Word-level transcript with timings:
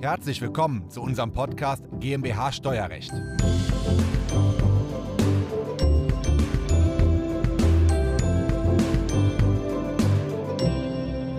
Herzlich 0.00 0.40
willkommen 0.40 0.88
zu 0.90 1.02
unserem 1.02 1.32
Podcast 1.32 1.82
GmbH 1.98 2.52
Steuerrecht. 2.52 3.10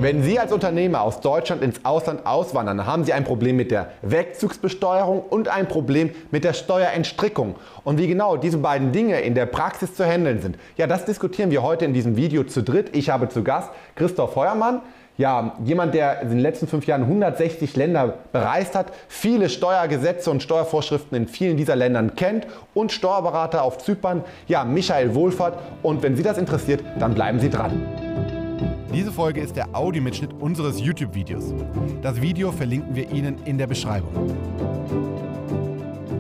Wenn 0.02 0.24
Sie 0.24 0.40
als 0.40 0.52
Unternehmer 0.52 1.02
aus 1.04 1.22
Deutschland 1.22 1.62
ins 1.62 1.86
Ausland 1.86 2.26
auswandern, 2.26 2.86
haben 2.86 3.06
Sie 3.06 3.14
ein 3.14 3.24
Problem 3.24 3.56
mit 3.56 3.72
der 3.72 3.92
Wegzugsbesteuerung 4.02 5.22
und 5.22 5.48
ein 5.48 5.70
Problem 5.70 6.12
mit 6.32 6.44
der 6.44 6.54
Steuerentstrickung. 6.54 7.56
Und 7.86 7.98
wie 7.98 8.08
genau 8.08 8.36
diese 8.36 8.58
beiden 8.58 8.92
Dinge 8.92 9.22
in 9.22 9.36
der 9.36 9.46
Praxis 9.46 9.96
zu 9.96 10.06
handeln 10.06 10.42
sind, 10.42 10.58
ja, 10.76 10.86
das 10.86 11.06
diskutieren 11.06 11.50
wir 11.52 11.64
heute 11.64 11.86
in 11.86 11.94
diesem 11.94 12.18
Video 12.18 12.44
zu 12.44 12.62
dritt. 12.62 12.94
Ich 12.96 13.10
habe 13.10 13.30
zu 13.30 13.42
Gast 13.42 13.72
Christoph 13.96 14.34
Feuermann, 14.34 14.82
ja, 15.20 15.58
jemand, 15.66 15.94
der 15.94 16.22
in 16.22 16.30
den 16.30 16.40
letzten 16.40 16.66
fünf 16.66 16.88
Jahren 16.88 17.04
160 17.04 17.76
Länder 17.76 18.20
bereist 18.32 18.74
hat, 18.74 18.94
viele 19.10 19.50
Steuergesetze 19.50 20.32
und 20.32 20.42
Steuervorschriften 20.42 21.18
in 21.18 21.28
vielen 21.28 21.58
dieser 21.58 21.76
Ländern 21.76 22.16
kennt 22.16 22.48
und 22.74 22.94
Steuerberater 22.94 23.64
auf 23.64 23.80
Zypern, 23.80 24.24
ja, 24.48 24.64
Michael 24.64 25.14
Wohlfahrt. 25.14 25.60
Und 25.84 26.04
wenn 26.04 26.16
Sie 26.16 26.24
das 26.24 26.38
interessiert, 26.38 26.82
dann 27.00 27.16
bleiben 27.16 27.38
Sie 27.42 27.50
dran. 27.50 27.86
Diese 28.94 29.12
Folge 29.12 29.42
ist 29.42 29.58
der 29.58 29.68
Audiomitschnitt 29.74 30.32
unseres 30.40 30.80
YouTube-Videos. 30.80 31.54
Das 32.02 32.22
Video 32.22 32.54
verlinken 32.54 32.96
wir 32.96 33.12
Ihnen 33.12 33.44
in 33.44 33.58
der 33.58 33.68
Beschreibung. 33.68 34.14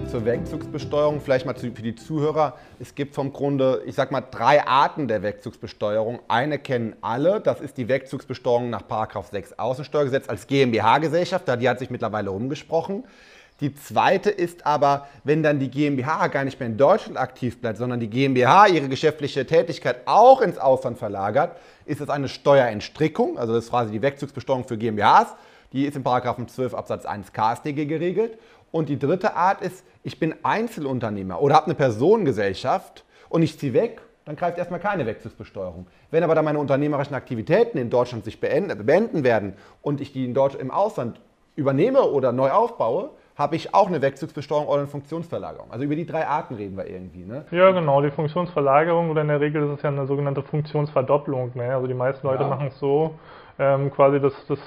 Zur 0.09 0.25
Wegzugsbesteuerung, 0.25 1.21
vielleicht 1.21 1.45
mal 1.45 1.53
für 1.53 1.69
die 1.69 1.93
Zuhörer. 1.93 2.55
Es 2.79 2.95
gibt 2.95 3.13
vom 3.13 3.31
Grunde, 3.31 3.83
ich 3.85 3.93
sag 3.93 4.11
mal, 4.11 4.21
drei 4.21 4.65
Arten 4.65 5.07
der 5.07 5.21
Wegzugsbesteuerung. 5.21 6.19
Eine 6.27 6.57
kennen 6.57 6.95
alle, 7.01 7.39
das 7.39 7.61
ist 7.61 7.77
die 7.77 7.87
Wegzugsbesteuerung 7.87 8.71
nach 8.71 8.81
6 9.29 9.59
Außensteuergesetz 9.59 10.27
als 10.27 10.47
GmbH-Gesellschaft, 10.47 11.47
da 11.47 11.55
die 11.55 11.69
hat 11.69 11.77
sich 11.77 11.91
mittlerweile 11.91 12.31
rumgesprochen. 12.31 13.03
Die 13.61 13.75
zweite 13.75 14.31
ist 14.31 14.65
aber, 14.65 15.07
wenn 15.23 15.43
dann 15.43 15.59
die 15.59 15.69
GmbH 15.69 16.25
gar 16.27 16.44
nicht 16.44 16.59
mehr 16.59 16.69
in 16.69 16.77
Deutschland 16.77 17.19
aktiv 17.19 17.61
bleibt, 17.61 17.77
sondern 17.77 17.99
die 17.99 18.09
GmbH 18.09 18.66
ihre 18.66 18.89
geschäftliche 18.89 19.45
Tätigkeit 19.45 20.07
auch 20.07 20.41
ins 20.41 20.57
Ausland 20.57 20.97
verlagert, 20.97 21.55
ist 21.85 22.01
es 22.01 22.09
eine 22.09 22.29
Steuerentstrickung, 22.29 23.38
also 23.38 23.53
das 23.53 23.66
ist 23.66 23.69
quasi 23.69 23.91
die 23.91 24.01
Wegzugsbesteuerung 24.01 24.63
für 24.63 24.77
GmbHs. 24.77 25.35
Die 25.71 25.85
ist 25.85 26.03
Paragraphen 26.03 26.47
12 26.47 26.73
Absatz 26.73 27.05
1 27.05 27.31
KStG 27.31 27.85
geregelt. 27.85 28.39
Und 28.72 28.89
die 28.89 29.00
dritte 29.00 29.36
Art 29.36 29.62
ist, 29.62 29.86
ich 30.03 30.20
bin 30.20 30.36
Einzelunternehmer 30.44 31.42
oder 31.42 31.56
habe 31.56 31.66
eine 31.66 31.75
Personengesellschaft 31.75 33.03
und 33.30 33.42
ich 33.42 33.58
ziehe 33.59 33.73
weg, 33.73 34.02
dann 34.25 34.36
greift 34.36 34.58
erstmal 34.58 34.80
keine 34.80 35.06
Wegzugsbesteuerung. 35.06 35.88
Wenn 36.12 36.23
aber 36.23 36.36
dann 36.36 36.45
meine 36.45 36.59
unternehmerischen 36.59 37.16
Aktivitäten 37.16 37.78
in 37.78 37.90
Deutschland 37.90 38.25
sich 38.25 38.40
beenden 38.40 39.23
werden 39.23 39.53
und 39.81 40.02
ich 40.02 40.14
die 40.14 40.25
in 40.25 40.34
Deutsch, 40.34 40.56
im 40.56 40.72
Ausland 40.72 41.20
übernehme 41.56 42.02
oder 42.03 42.31
neu 42.31 42.52
aufbaue, 42.52 43.09
habe 43.36 43.56
ich 43.56 43.73
auch 43.73 43.88
eine 43.88 44.02
Wegzugsbesteuerung 44.02 44.67
oder 44.67 44.80
eine 44.80 44.88
Funktionsverlagerung. 44.88 45.72
Also 45.72 45.86
über 45.86 45.95
die 45.95 46.06
drei 46.06 46.28
Arten 46.28 46.56
reden 46.56 46.75
wir 46.75 46.88
irgendwie. 46.88 47.23
Ne? 47.23 47.45
Ja, 47.52 47.72
genau. 47.72 48.02
Die 48.02 48.12
Funktionsverlagerung 48.12 49.09
oder 49.09 49.22
in 49.22 49.30
der 49.30 49.40
Regel 49.40 49.64
ist 49.64 49.78
es 49.78 49.81
ja 49.81 49.90
eine 49.90 50.06
sogenannte 50.08 50.44
Funktionsverdopplung. 50.44 51.52
Ne? 51.56 51.73
Also 51.73 51.88
die 51.88 51.94
meisten 51.94 52.28
Leute 52.28 52.44
ja. 52.44 52.50
machen 52.50 52.67
es 52.67 52.78
so, 52.80 53.16
ähm, 53.59 53.91
quasi 53.91 54.19
das, 54.19 54.33
das 54.47 54.59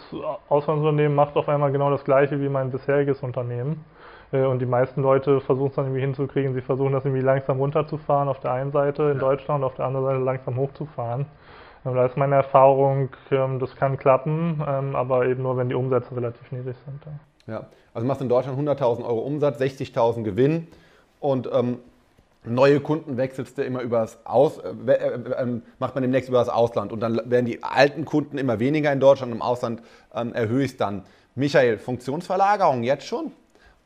Auslandsunternehmen 0.49 1.15
macht 1.15 1.37
auf 1.37 1.49
einmal 1.49 1.73
genau 1.73 1.91
das 1.91 2.05
gleiche 2.05 2.41
wie 2.41 2.49
mein 2.49 2.71
bisheriges 2.71 3.23
Unternehmen. 3.23 3.85
Äh, 4.33 4.45
und 4.45 4.61
die 4.61 4.67
meisten 4.67 5.03
Leute 5.03 5.41
versuchen 5.41 5.69
es 5.69 5.75
dann 5.75 5.87
irgendwie 5.87 6.03
hinzukriegen. 6.03 6.55
Sie 6.55 6.61
versuchen 6.61 6.93
das 6.93 7.05
irgendwie 7.05 7.23
langsam 7.23 7.59
runterzufahren 7.59 8.29
auf 8.29 8.41
der 8.41 8.53
einen 8.53 8.71
Seite 8.71 9.05
in 9.05 9.19
Deutschland 9.19 9.63
und 9.63 9.65
auf 9.65 9.75
der 9.75 9.87
anderen 9.87 10.07
Seite 10.07 10.19
langsam 10.19 10.57
hochzufahren. 10.57 11.27
Ähm, 11.85 11.95
da 11.95 12.05
ist 12.05 12.17
meine 12.17 12.37
Erfahrung, 12.37 13.09
ähm, 13.31 13.59
das 13.59 13.75
kann 13.77 13.97
klappen, 13.97 14.63
ähm, 14.67 14.95
aber 14.95 15.27
eben 15.27 15.43
nur, 15.43 15.57
wenn 15.57 15.69
die 15.69 15.75
Umsätze 15.75 16.15
relativ 16.15 16.53
niedrig 16.53 16.77
sind. 16.85 17.03
Ja, 17.47 17.67
also 17.93 18.07
machst 18.07 18.21
in 18.21 18.29
Deutschland 18.29 18.59
100.000 18.59 19.05
Euro 19.05 19.21
Umsatz, 19.21 19.61
60.000 19.61 20.23
Gewinn 20.23 20.69
und 21.19 21.49
ähm, 21.53 21.79
neue 22.45 22.81
Kunden 22.81 23.17
wechselst 23.17 23.59
du 23.59 23.63
immer 23.63 23.81
übers 23.81 24.19
Aus, 24.25 24.59
äh, 24.59 24.91
äh, 24.91 24.95
äh, 24.95 25.61
macht 25.79 25.95
man 25.95 26.03
demnächst 26.03 26.29
über 26.29 26.39
das 26.39 26.49
Ausland 26.49 26.93
und 26.93 27.01
dann 27.01 27.21
werden 27.31 27.47
die 27.47 27.63
alten 27.63 28.05
Kunden 28.05 28.39
immer 28.39 28.59
weniger 28.59 28.93
in 28.93 29.01
Deutschland, 29.01 29.33
im 29.33 29.43
Ausland 29.43 29.83
ähm, 30.15 30.33
erhöhst 30.33 30.81
dann. 30.81 31.05
Michael, 31.35 31.79
Funktionsverlagerung 31.79 32.83
jetzt 32.83 33.07
schon 33.07 33.33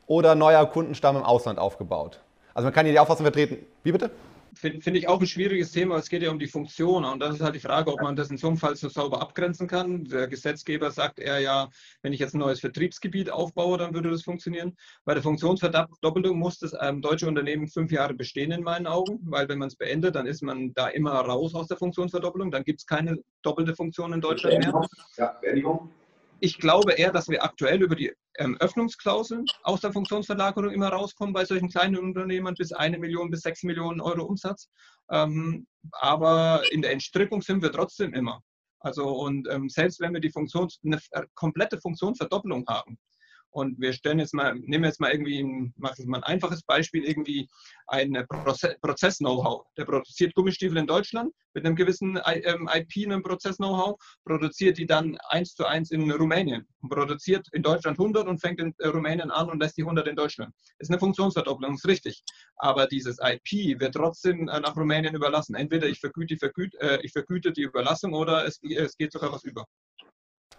oder 0.05 0.35
neuer 0.35 0.65
Kundenstamm 0.65 1.17
im 1.17 1.23
Ausland 1.23 1.59
aufgebaut? 1.59 2.19
Also 2.53 2.65
man 2.65 2.73
kann 2.73 2.85
hier 2.85 2.93
die 2.93 2.99
Auffassung 2.99 3.23
vertreten. 3.25 3.57
Wie 3.83 3.91
bitte? 3.91 4.09
Finde 4.53 4.81
find 4.81 4.97
ich 4.97 5.07
auch 5.07 5.19
ein 5.19 5.27
schwieriges 5.27 5.71
Thema. 5.71 5.97
Es 5.97 6.09
geht 6.09 6.23
ja 6.23 6.31
um 6.31 6.39
die 6.39 6.47
Funktion. 6.47 7.05
Und 7.05 7.19
das 7.19 7.35
ist 7.35 7.41
halt 7.41 7.55
die 7.55 7.59
Frage, 7.59 7.91
ob 7.91 8.01
man 8.01 8.15
das 8.15 8.29
in 8.29 8.37
so 8.37 8.47
einem 8.47 8.57
Fall 8.57 8.75
so 8.75 8.89
sauber 8.89 9.21
abgrenzen 9.21 9.67
kann. 9.67 10.05
Der 10.05 10.27
Gesetzgeber 10.27 10.91
sagt 10.91 11.19
er 11.19 11.39
ja, 11.39 11.69
wenn 12.01 12.13
ich 12.13 12.19
jetzt 12.19 12.33
ein 12.33 12.39
neues 12.39 12.59
Vertriebsgebiet 12.59 13.29
aufbaue, 13.29 13.77
dann 13.77 13.93
würde 13.93 14.09
das 14.09 14.23
funktionieren. 14.23 14.75
Bei 15.05 15.13
der 15.13 15.23
Funktionsverdoppelung 15.23 16.37
muss 16.37 16.59
das 16.59 16.73
ähm, 16.79 17.01
deutsche 17.01 17.27
Unternehmen 17.27 17.67
fünf 17.67 17.91
Jahre 17.91 18.13
bestehen 18.13 18.51
in 18.51 18.63
meinen 18.63 18.87
Augen, 18.87 19.19
weil 19.23 19.47
wenn 19.49 19.59
man 19.59 19.67
es 19.67 19.75
beendet, 19.75 20.15
dann 20.15 20.25
ist 20.25 20.41
man 20.41 20.73
da 20.73 20.87
immer 20.87 21.11
raus 21.11 21.55
aus 21.55 21.67
der 21.67 21.77
Funktionsverdoppelung. 21.77 22.51
Dann 22.51 22.63
gibt 22.63 22.81
es 22.81 22.85
keine 22.85 23.17
doppelte 23.41 23.75
Funktion 23.75 24.13
in 24.13 24.21
Deutschland 24.21 24.59
mehr. 24.59 24.81
Ja, 25.17 25.37
Beendigung 25.41 25.91
ich 26.39 26.57
glaube 26.57 26.93
eher, 26.93 27.11
dass 27.11 27.29
wir 27.29 27.43
aktuell 27.43 27.81
über 27.81 27.95
die 27.95 28.13
ähm, 28.37 28.57
Öffnungsklauseln 28.59 29.45
aus 29.63 29.81
der 29.81 29.93
Funktionsverlagerung 29.93 30.71
immer 30.71 30.89
rauskommen 30.89 31.33
bei 31.33 31.45
solchen 31.45 31.69
kleinen 31.69 31.97
Unternehmern 31.97 32.55
bis 32.55 32.71
eine 32.71 32.97
Million 32.97 33.29
bis 33.29 33.41
sechs 33.41 33.63
Millionen 33.63 34.01
Euro 34.01 34.23
Umsatz. 34.23 34.69
Ähm, 35.09 35.67
aber 35.91 36.61
in 36.71 36.81
der 36.81 36.91
Entstrickung 36.91 37.41
sind 37.41 37.61
wir 37.61 37.71
trotzdem 37.71 38.13
immer. 38.13 38.41
Also 38.79 39.07
und 39.07 39.47
ähm, 39.49 39.69
selbst 39.69 39.99
wenn 39.99 40.13
wir 40.13 40.21
die 40.21 40.31
Funktion, 40.31 40.69
eine 40.85 40.99
äh, 41.11 41.23
komplette 41.33 41.79
Funktionsverdoppelung 41.79 42.65
haben, 42.67 42.97
und 43.51 43.79
wir 43.79 43.93
stellen 43.93 44.19
jetzt 44.19 44.33
mal, 44.33 44.55
nehmen 44.55 44.85
jetzt 44.85 44.99
mal 44.99 45.11
irgendwie, 45.11 45.43
machen 45.75 45.95
wir 45.97 46.07
mal 46.07 46.17
ein 46.17 46.23
einfaches 46.23 46.63
Beispiel, 46.63 47.03
irgendwie 47.03 47.47
ein 47.87 48.25
Prozess-Know-how. 48.81 49.65
Der 49.77 49.85
produziert 49.85 50.35
Gummistiefel 50.35 50.77
in 50.77 50.87
Deutschland 50.87 51.33
mit 51.53 51.65
einem 51.65 51.75
gewissen 51.75 52.17
IP, 52.17 52.45
ähm, 52.45 53.11
einem 53.11 53.23
Prozess-Know-how, 53.23 53.97
produziert 54.25 54.77
die 54.77 54.85
dann 54.85 55.17
eins 55.29 55.55
zu 55.55 55.65
eins 55.65 55.91
in 55.91 56.11
Rumänien 56.11 56.67
produziert 56.89 57.47
in 57.51 57.63
Deutschland 57.63 57.99
100 57.99 58.27
und 58.27 58.39
fängt 58.39 58.59
in 58.59 58.73
äh, 58.79 58.87
Rumänien 58.87 59.31
an 59.31 59.49
und 59.49 59.59
lässt 59.61 59.77
die 59.77 59.83
100 59.83 60.07
in 60.07 60.15
Deutschland. 60.15 60.53
Ist 60.79 60.89
eine 60.89 60.99
Funktionsverdopplung, 60.99 61.75
ist 61.75 61.87
richtig. 61.87 62.23
Aber 62.57 62.87
dieses 62.87 63.17
IP 63.21 63.79
wird 63.79 63.95
trotzdem 63.95 64.47
äh, 64.47 64.59
nach 64.59 64.75
Rumänien 64.75 65.15
überlassen. 65.15 65.55
Entweder 65.55 65.87
ich 65.87 65.99
vergüte, 65.99 66.37
vergüte, 66.37 66.79
äh, 66.79 66.99
ich 67.03 67.11
vergüte 67.11 67.51
die 67.51 67.63
Überlassung 67.63 68.13
oder 68.13 68.45
es, 68.45 68.59
es 68.63 68.97
geht 68.97 69.11
sogar 69.11 69.31
was 69.31 69.43
über. 69.43 69.65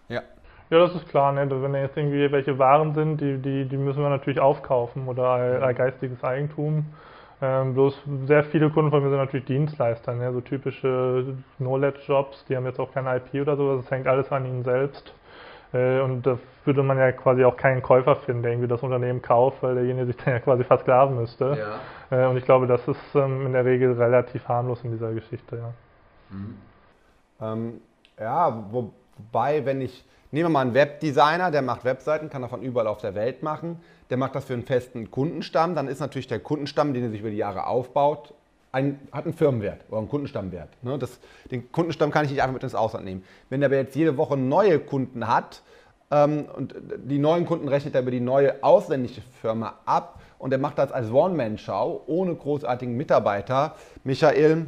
Ja, 0.09 0.22
ja, 0.71 0.79
das 0.79 0.95
ist 0.95 1.09
klar. 1.09 1.33
Ne? 1.33 1.49
Wenn 1.51 1.73
da 1.73 1.81
jetzt 1.81 1.97
irgendwie 1.97 2.31
welche 2.31 2.59
Waren 2.59 2.95
sind, 2.95 3.21
die, 3.21 3.39
die, 3.39 3.65
die 3.65 3.77
müssen 3.77 4.03
wir 4.03 4.11
natürlich 4.11 4.41
aufkaufen 4.41 5.09
oder 5.09 5.25
als 5.62 5.77
geistiges 5.77 6.23
Eigentum. 6.23 6.87
Ähm, 7.41 7.75
bloß 7.75 8.03
sehr 8.27 8.43
viele 8.45 8.69
Kunden 8.71 8.91
von 8.91 9.03
mir 9.03 9.11
sind 9.11 9.19
natürlich 9.19 9.47
Dienstleister, 9.47 10.12
ne? 10.12 10.33
so 10.33 10.41
typische 10.41 11.37
Knowledge-Jobs, 11.59 12.45
die 12.47 12.56
haben 12.56 12.67
jetzt 12.67 12.81
auch 12.81 12.93
kein 12.93 13.06
IP 13.06 13.41
oder 13.41 13.56
sowas, 13.56 13.84
das 13.84 13.91
hängt 13.93 14.09
alles 14.09 14.33
an 14.33 14.45
ihnen 14.45 14.65
selbst. 14.65 15.15
Äh, 15.73 16.01
und 16.01 16.27
da 16.27 16.39
würde 16.65 16.83
man 16.83 16.99
ja 16.99 17.12
quasi 17.12 17.45
auch 17.45 17.56
keinen 17.56 17.81
Käufer 17.81 18.17
finden, 18.17 18.43
der 18.43 18.53
irgendwie 18.53 18.69
das 18.69 18.83
Unternehmen 18.83 19.23
kauft, 19.23 19.62
weil 19.62 19.77
derjenige 19.77 20.06
sich 20.06 20.17
dann 20.17 20.35
ja 20.35 20.41
quasi 20.41 20.65
versklaven 20.65 21.17
müsste. 21.17 21.79
Ja. 22.11 22.25
Äh, 22.25 22.29
und 22.29 22.37
ich 22.39 22.45
glaube, 22.45 22.67
das 22.67 22.87
ist 22.89 23.15
ähm, 23.15 23.47
in 23.47 23.53
der 23.53 23.65
Regel 23.65 23.93
relativ 23.93 24.49
harmlos 24.49 24.83
in 24.83 24.91
dieser 24.91 25.12
Geschichte, 25.12 25.56
ja. 25.56 25.73
Mhm. 26.31 26.59
Ähm, 27.41 27.81
ja, 28.19 28.65
wo, 28.71 28.93
wobei, 29.19 29.65
wenn 29.65 29.81
ich 29.81 30.05
Nehmen 30.31 30.51
wir 30.51 30.53
mal 30.53 30.61
einen 30.61 30.75
Webdesigner, 30.75 31.51
der 31.51 31.62
macht 31.62 31.84
Webseiten, 31.84 32.29
kann 32.29 32.43
er 32.43 32.51
von 32.51 32.62
überall 32.62 32.87
auf 32.87 32.99
der 32.99 33.15
Welt 33.15 33.43
machen. 33.43 33.81
Der 34.11 34.19
macht 34.19 34.34
das 34.34 34.45
für 34.45 34.53
einen 34.53 34.65
festen 34.65 35.11
Kundenstamm. 35.11 35.75
Dann 35.75 35.89
ist 35.89 36.01
natürlich 36.01 36.27
der 36.27 36.41
Kundenstamm, 36.41 36.93
den 36.93 37.05
er 37.05 37.11
sich 37.11 37.21
über 37.21 37.31
die 37.31 37.39
Jahre 37.39 37.67
aufbaut, 37.67 38.34
ein, 38.71 39.01
hat 39.11 39.25
einen 39.25 39.33
Firmenwert 39.33 39.81
oder 39.89 39.99
einen 39.99 40.11
Kundenstammwert. 40.11 40.69
Ne? 40.83 40.99
Das, 40.99 41.19
den 41.51 41.73
Kundenstamm 41.73 42.11
kann 42.11 42.27
ich 42.27 42.31
nicht 42.31 42.43
einfach 42.43 42.53
mit 42.53 42.62
ins 42.62 42.75
Ausland 42.75 43.06
nehmen. 43.06 43.25
Wenn 43.49 43.62
er 43.62 43.67
aber 43.67 43.77
jetzt 43.77 43.97
jede 43.97 44.19
Woche 44.19 44.37
neue 44.37 44.79
Kunden 44.79 45.27
hat 45.27 45.62
ähm, 46.11 46.45
und 46.55 46.75
die 47.05 47.19
neuen 47.19 47.47
Kunden 47.47 47.67
rechnet 47.67 47.94
er 47.94 48.03
über 48.03 48.11
die 48.11 48.20
neue 48.20 48.62
ausländische 48.62 49.23
Firma 49.41 49.76
ab 49.87 50.20
und 50.38 50.53
er 50.53 50.59
macht 50.59 50.76
das 50.76 50.93
als 50.93 51.11
One-Man-Show 51.11 52.03
ohne 52.06 52.35
großartigen 52.35 52.94
Mitarbeiter, 52.94 53.76
Michael, 54.05 54.67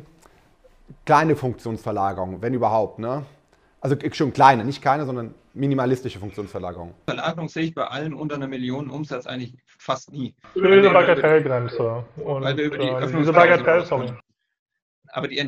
kleine 1.05 1.37
Funktionsverlagerung, 1.37 2.41
wenn 2.41 2.55
überhaupt. 2.55 2.99
Ne? 2.99 3.25
Also 3.81 3.97
schon 4.13 4.33
kleine, 4.33 4.65
nicht 4.65 4.83
keine, 4.83 5.07
sondern 5.07 5.35
minimalistische 5.55 6.19
Funktionsverlagerung. 6.19 6.95
Verlagerung 7.07 7.49
sehe 7.49 7.65
ich 7.65 7.75
bei 7.75 7.87
allen 7.87 8.13
unter 8.15 8.35
einer 8.35 8.47
Million 8.47 8.91
Umsatz 8.91 9.27
eigentlich 9.27 9.55
fast 9.79 10.13
nie. 10.13 10.35
Über 10.55 10.77
diese 10.77 10.91
Bagatellgrenze. 10.91 12.05
Weil 12.17 12.57
wir 12.57 12.65
über 12.65 12.79
die 12.79 12.89
äh, 12.89 13.19
diese 13.19 13.33
Bagatell, 13.33 13.85
sorry 13.85 14.13
aber 15.13 15.29
die, 15.29 15.45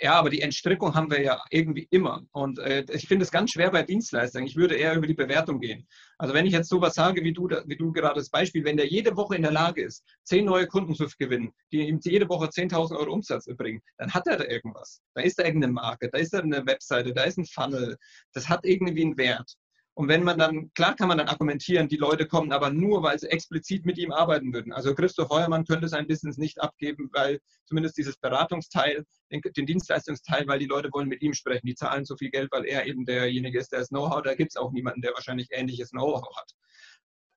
ja, 0.00 0.14
aber 0.14 0.30
die 0.30 0.40
Entstrickung 0.40 0.94
haben 0.94 1.10
wir 1.10 1.20
ja 1.22 1.42
irgendwie 1.50 1.86
immer. 1.90 2.22
Und 2.32 2.58
äh, 2.58 2.84
ich 2.92 3.06
finde 3.06 3.24
es 3.24 3.30
ganz 3.30 3.52
schwer 3.52 3.70
bei 3.70 3.82
Dienstleistern. 3.82 4.44
Ich 4.44 4.56
würde 4.56 4.76
eher 4.76 4.94
über 4.94 5.06
die 5.06 5.14
Bewertung 5.14 5.60
gehen. 5.60 5.86
Also 6.18 6.34
wenn 6.34 6.46
ich 6.46 6.52
jetzt 6.52 6.68
sowas 6.68 6.94
sage, 6.94 7.22
wie 7.22 7.32
du, 7.32 7.48
wie 7.48 7.76
du 7.76 7.92
gerade 7.92 8.16
das 8.16 8.30
Beispiel, 8.30 8.64
wenn 8.64 8.76
der 8.76 8.88
jede 8.88 9.16
Woche 9.16 9.36
in 9.36 9.42
der 9.42 9.52
Lage 9.52 9.82
ist, 9.82 10.04
zehn 10.24 10.44
neue 10.44 10.66
Kunden 10.66 10.94
zu 10.94 11.06
gewinnen, 11.18 11.52
die 11.72 11.88
ihm 11.88 12.00
jede 12.02 12.28
Woche 12.28 12.46
10.000 12.46 12.96
Euro 12.96 13.12
Umsatz 13.12 13.46
bringen, 13.56 13.80
dann 13.98 14.12
hat 14.12 14.26
er 14.26 14.38
da 14.38 14.44
irgendwas. 14.44 15.00
Da 15.14 15.22
ist 15.22 15.38
da 15.38 15.44
irgendeine 15.44 15.72
Marke, 15.72 16.08
da 16.10 16.18
ist 16.18 16.32
da 16.32 16.40
eine 16.40 16.66
Webseite, 16.66 17.12
da 17.12 17.24
ist 17.24 17.38
ein 17.38 17.46
Funnel. 17.46 17.96
Das 18.32 18.48
hat 18.48 18.64
irgendwie 18.64 19.04
einen 19.04 19.16
Wert. 19.16 19.56
Und 19.98 20.08
wenn 20.08 20.24
man 20.24 20.38
dann, 20.38 20.70
klar 20.74 20.94
kann 20.94 21.08
man 21.08 21.16
dann 21.16 21.28
argumentieren, 21.28 21.88
die 21.88 21.96
Leute 21.96 22.26
kommen 22.26 22.52
aber 22.52 22.68
nur, 22.68 23.02
weil 23.02 23.18
sie 23.18 23.28
explizit 23.28 23.86
mit 23.86 23.96
ihm 23.96 24.12
arbeiten 24.12 24.52
würden. 24.52 24.70
Also 24.74 24.94
Christoph 24.94 25.30
Heuermann 25.30 25.64
könnte 25.64 25.88
sein 25.88 26.06
Business 26.06 26.36
nicht 26.36 26.60
abgeben, 26.60 27.08
weil 27.14 27.40
zumindest 27.64 27.96
dieses 27.96 28.18
Beratungsteil, 28.18 29.06
den, 29.32 29.40
den 29.40 29.64
Dienstleistungsteil, 29.64 30.46
weil 30.48 30.58
die 30.58 30.66
Leute 30.66 30.90
wollen 30.92 31.08
mit 31.08 31.22
ihm 31.22 31.32
sprechen. 31.32 31.66
Die 31.66 31.74
zahlen 31.74 32.04
so 32.04 32.14
viel 32.14 32.30
Geld, 32.30 32.52
weil 32.52 32.66
er 32.66 32.86
eben 32.86 33.06
derjenige 33.06 33.58
ist, 33.58 33.72
der 33.72 33.78
das 33.78 33.88
Know-how, 33.88 34.20
da 34.20 34.34
gibt 34.34 34.52
es 34.52 34.56
auch 34.58 34.70
niemanden, 34.70 35.00
der 35.00 35.14
wahrscheinlich 35.14 35.48
ähnliches 35.50 35.92
Know-how 35.92 36.36
hat. 36.36 36.50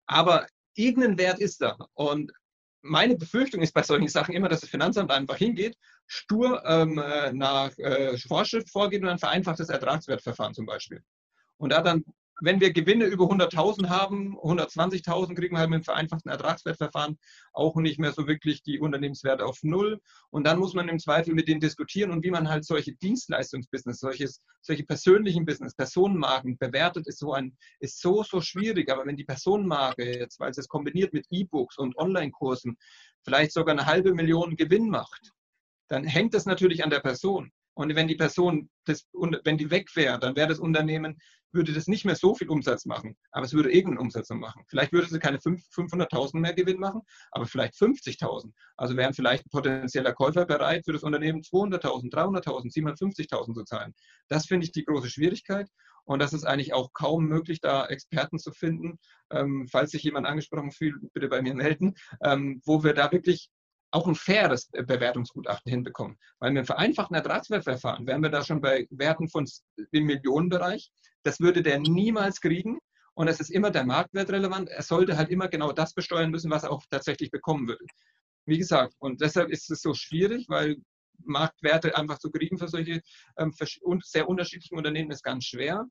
Aber 0.08 0.46
irgendein 0.76 1.18
Wert 1.18 1.40
ist 1.40 1.62
da. 1.62 1.78
Und 1.94 2.30
meine 2.82 3.16
Befürchtung 3.16 3.62
ist 3.62 3.74
bei 3.74 3.84
solchen 3.84 4.10
Sachen 4.10 4.36
immer, 4.36 4.50
dass 4.50 4.60
das 4.60 4.70
Finanzamt 4.70 5.12
einfach 5.12 5.38
hingeht, 5.38 5.78
stur 6.08 6.62
ähm, 6.66 6.98
äh, 6.98 7.32
nach 7.32 7.72
äh, 7.78 8.18
Vorschrift 8.18 8.70
vorgeht 8.70 9.02
und 9.02 9.08
ein 9.08 9.18
vereinfachtes 9.18 9.70
Ertragswertverfahren 9.70 10.54
zum 10.54 10.66
Beispiel. 10.66 11.02
Und 11.56 11.72
da 11.72 11.82
dann 11.82 12.04
wenn 12.42 12.60
wir 12.60 12.72
Gewinne 12.72 13.06
über 13.06 13.26
100.000 13.26 13.90
haben, 13.90 14.38
120.000 14.38 15.36
kriegen 15.36 15.56
wir 15.56 15.60
halt 15.60 15.70
mit 15.70 15.82
dem 15.82 15.84
vereinfachten 15.84 16.32
Ertragswertverfahren 16.32 17.18
auch 17.54 17.76
nicht 17.76 18.00
mehr 18.00 18.14
so 18.14 18.28
wirklich 18.28 18.64
die 18.64 18.80
Unternehmenswerte 18.80 19.46
auf 19.46 19.60
Null. 19.64 20.00
Und 20.30 20.46
dann 20.46 20.60
muss 20.60 20.74
man 20.74 20.90
im 20.90 21.00
Zweifel 21.00 21.34
mit 21.34 21.48
denen 21.48 21.60
diskutieren 21.60 22.12
und 22.12 22.24
wie 22.24 22.32
man 22.32 22.50
halt 22.50 22.66
solche 22.66 22.94
Dienstleistungsbusiness, 22.94 24.00
solches, 24.00 24.42
solche 24.62 24.86
persönlichen 24.86 25.46
Business, 25.46 25.76
Personenmarken 25.76 26.58
bewertet, 26.58 27.08
ist 27.08 27.20
so 27.20 27.34
ein, 27.34 27.58
ist 27.80 28.02
so, 28.02 28.24
so 28.24 28.42
schwierig. 28.42 28.90
Aber 28.90 29.06
wenn 29.06 29.18
die 29.18 29.26
Personenmarke 29.26 30.20
jetzt, 30.20 30.40
weil 30.40 30.52
es 30.52 30.68
kombiniert 30.68 31.14
mit 31.14 31.26
E-Books 31.30 31.78
und 31.78 31.98
Online-Kursen, 31.98 32.78
vielleicht 33.24 33.52
sogar 33.54 33.74
eine 33.74 33.86
halbe 33.86 34.14
Million 34.14 34.56
Gewinn 34.56 34.90
macht, 34.90 35.34
dann 35.90 36.04
hängt 36.04 36.34
das 36.34 36.46
natürlich 36.46 36.84
an 36.84 36.90
der 36.90 37.00
Person. 37.00 37.52
Und 37.80 37.96
wenn 37.96 38.10
die 38.10 38.16
Person, 38.16 38.70
das, 38.84 39.08
wenn 39.46 39.58
die 39.58 39.72
weg 39.72 39.96
wäre, 39.96 40.20
dann 40.20 40.36
wäre 40.36 40.50
das 40.50 40.60
Unternehmen 40.60 41.18
würde 41.54 41.72
das 41.74 41.88
nicht 41.88 42.04
mehr 42.04 42.16
so 42.16 42.36
viel 42.36 42.50
Umsatz 42.50 42.86
machen, 42.86 43.16
aber 43.32 43.46
es 43.46 43.54
würde 43.54 43.72
irgendeinen 43.72 44.00
Umsatz 44.00 44.30
machen. 44.30 44.64
Vielleicht 44.68 44.92
würde 44.92 45.08
sie 45.08 45.18
keine 45.18 45.38
500.000 45.38 46.38
mehr 46.40 46.54
Gewinn 46.54 46.78
machen, 46.78 47.02
aber 47.32 47.46
vielleicht 47.46 47.76
50.000. 47.76 48.52
Also 48.76 48.98
wären 48.98 49.14
vielleicht 49.14 49.50
potenzieller 49.50 50.14
Käufer 50.14 50.46
bereit, 50.46 50.84
für 50.84 50.92
das 50.92 51.04
Unternehmen 51.04 51.42
200.000, 51.42 52.12
300.000, 52.12 52.74
750.000 52.74 53.54
zu 53.54 53.64
zahlen. 53.64 53.94
Das 54.28 54.46
finde 54.46 54.66
ich 54.66 54.74
die 54.74 54.84
große 54.84 55.10
Schwierigkeit. 55.10 55.70
Und 56.04 56.20
das 56.20 56.34
ist 56.34 56.44
eigentlich 56.44 56.74
auch 56.74 56.92
kaum 56.94 57.28
möglich, 57.28 57.62
da 57.62 57.86
Experten 57.86 58.40
zu 58.40 58.52
finden. 58.52 59.00
Ähm, 59.32 59.68
falls 59.72 59.92
sich 59.92 60.04
jemand 60.04 60.28
angesprochen 60.28 60.72
fühlt, 60.72 60.96
bitte 61.14 61.30
bei 61.30 61.42
mir 61.42 61.54
melden, 61.54 61.94
ähm, 62.24 62.62
wo 62.66 62.84
wir 62.84 62.94
da 62.94 63.12
wirklich 63.12 63.50
auch 63.92 64.08
ein 64.08 64.16
faires 64.16 64.70
Bewertungsgutachten 64.72 65.70
hinbekommen. 65.70 66.18
Weil 66.40 66.52
mit 66.52 66.60
einem 66.60 66.66
vereinfachten 66.66 67.16
Ertragswertverfahren 67.16 68.06
wären 68.08 68.22
wir 68.22 68.30
da 68.30 68.44
schon 68.44 68.62
bei 68.62 68.88
Werten 68.92 69.30
von 69.30 69.46
im 69.92 70.06
Millionenbereich. 70.06 70.92
Das 71.24 71.40
würde 71.40 71.64
der 71.64 71.80
niemals 71.80 72.42
kriegen. 72.42 72.80
Und 73.16 73.28
es 73.28 73.40
ist 73.40 73.50
immer 73.50 73.72
der 73.72 73.86
Marktwert 73.86 74.30
relevant. 74.30 74.70
Er 74.70 74.84
sollte 74.84 75.18
halt 75.18 75.30
immer 75.30 75.48
genau 75.48 75.72
das 75.72 75.94
besteuern 75.94 76.32
müssen, 76.32 76.52
was 76.52 76.64
er 76.64 76.72
auch 76.72 76.84
tatsächlich 76.90 77.32
bekommen 77.32 77.68
würde. 77.68 77.86
Wie 78.46 78.58
gesagt, 78.58 78.96
und 79.00 79.22
deshalb 79.22 79.50
ist 79.50 79.70
es 79.70 79.82
so 79.82 79.94
schwierig, 79.94 80.46
weil 80.48 80.78
Marktwerte 81.26 81.96
einfach 81.98 82.20
zu 82.20 82.32
kriegen 82.32 82.58
für 82.58 82.70
solche 82.70 83.02
ähm, 83.38 83.54
sehr 84.04 84.30
unterschiedlichen 84.30 84.78
Unternehmen 84.78 85.12
ist 85.12 85.24
ganz 85.24 85.46
schwer 85.46 85.86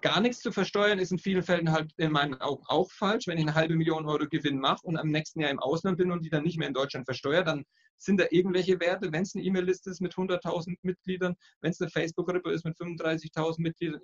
gar 0.00 0.20
nichts 0.20 0.40
zu 0.40 0.52
versteuern 0.52 0.98
ist 0.98 1.12
in 1.12 1.18
vielen 1.18 1.42
Fällen 1.42 1.72
halt 1.72 1.92
in 1.96 2.12
meinen 2.12 2.34
Augen 2.40 2.64
auch 2.66 2.90
falsch. 2.90 3.26
Wenn 3.26 3.38
ich 3.38 3.44
eine 3.44 3.54
halbe 3.54 3.76
Million 3.76 4.06
Euro 4.06 4.26
Gewinn 4.28 4.58
mache 4.58 4.86
und 4.86 4.96
am 4.96 5.08
nächsten 5.08 5.40
Jahr 5.40 5.50
im 5.50 5.58
Ausland 5.58 5.98
bin 5.98 6.10
und 6.10 6.24
die 6.24 6.30
dann 6.30 6.44
nicht 6.44 6.58
mehr 6.58 6.68
in 6.68 6.74
Deutschland 6.74 7.06
versteuere, 7.06 7.44
dann 7.44 7.64
sind 7.96 8.18
da 8.18 8.24
irgendwelche 8.30 8.80
Werte, 8.80 9.12
wenn 9.12 9.22
es 9.22 9.34
eine 9.34 9.44
E-Mail-Liste 9.44 9.90
ist 9.90 10.00
mit 10.00 10.14
100.000 10.14 10.76
Mitgliedern, 10.82 11.34
wenn 11.60 11.70
es 11.70 11.80
eine 11.80 11.90
Facebook-Gruppe 11.90 12.50
ist 12.50 12.64
mit 12.64 12.76
35.000 12.78 13.60
Mitgliedern, 13.60 14.00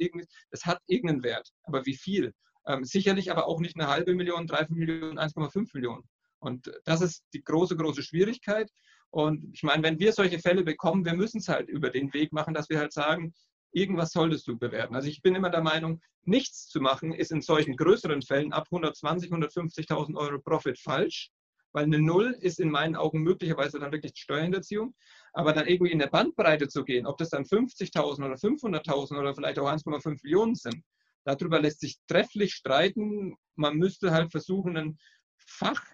das 0.50 0.66
hat 0.66 0.80
irgendeinen 0.86 1.22
Wert. 1.22 1.48
Aber 1.64 1.84
wie 1.86 1.96
viel? 1.96 2.32
Ähm, 2.66 2.84
sicherlich 2.84 3.30
aber 3.30 3.46
auch 3.46 3.60
nicht 3.60 3.76
eine 3.76 3.88
halbe 3.88 4.14
Million, 4.14 4.46
drei 4.46 4.66
Millionen, 4.68 5.18
1,5 5.18 5.70
Millionen. 5.72 6.02
Und 6.40 6.70
das 6.84 7.00
ist 7.00 7.24
die 7.32 7.42
große, 7.42 7.76
große 7.76 8.02
Schwierigkeit. 8.02 8.70
Und 9.10 9.48
ich 9.54 9.62
meine, 9.62 9.82
wenn 9.82 9.98
wir 9.98 10.12
solche 10.12 10.40
Fälle 10.40 10.62
bekommen, 10.62 11.04
wir 11.04 11.14
müssen 11.14 11.38
es 11.38 11.48
halt 11.48 11.68
über 11.68 11.90
den 11.90 12.12
Weg 12.12 12.32
machen, 12.32 12.54
dass 12.54 12.68
wir 12.68 12.78
halt 12.78 12.92
sagen, 12.92 13.32
irgendwas 13.76 14.12
solltest 14.12 14.48
du 14.48 14.56
bewerten. 14.58 14.94
Also 14.96 15.08
ich 15.08 15.20
bin 15.20 15.34
immer 15.34 15.50
der 15.50 15.62
Meinung, 15.62 16.00
nichts 16.24 16.66
zu 16.66 16.80
machen 16.80 17.12
ist 17.12 17.30
in 17.30 17.42
solchen 17.42 17.76
größeren 17.76 18.22
Fällen 18.22 18.52
ab 18.52 18.68
120.000, 18.70 19.28
150.000 19.30 20.16
Euro 20.16 20.40
Profit 20.40 20.78
falsch, 20.78 21.30
weil 21.72 21.84
eine 21.84 21.98
Null 21.98 22.34
ist 22.40 22.58
in 22.58 22.70
meinen 22.70 22.96
Augen 22.96 23.20
möglicherweise 23.20 23.78
dann 23.78 23.92
wirklich 23.92 24.14
Steuerhinterziehung. 24.16 24.94
Aber 25.34 25.52
dann 25.52 25.66
irgendwie 25.66 25.92
in 25.92 25.98
der 25.98 26.06
Bandbreite 26.06 26.68
zu 26.68 26.84
gehen, 26.84 27.06
ob 27.06 27.18
das 27.18 27.28
dann 27.28 27.44
50.000 27.44 28.24
oder 28.24 28.36
500.000 28.36 29.18
oder 29.18 29.34
vielleicht 29.34 29.58
auch 29.58 29.70
1,5 29.70 30.20
Millionen 30.22 30.54
sind, 30.54 30.82
darüber 31.24 31.60
lässt 31.60 31.80
sich 31.80 31.98
trefflich 32.08 32.54
streiten. 32.54 33.36
Man 33.56 33.76
müsste 33.76 34.10
halt 34.10 34.30
versuchen, 34.30 34.78
einen 34.78 34.98
Fach, 35.36 35.84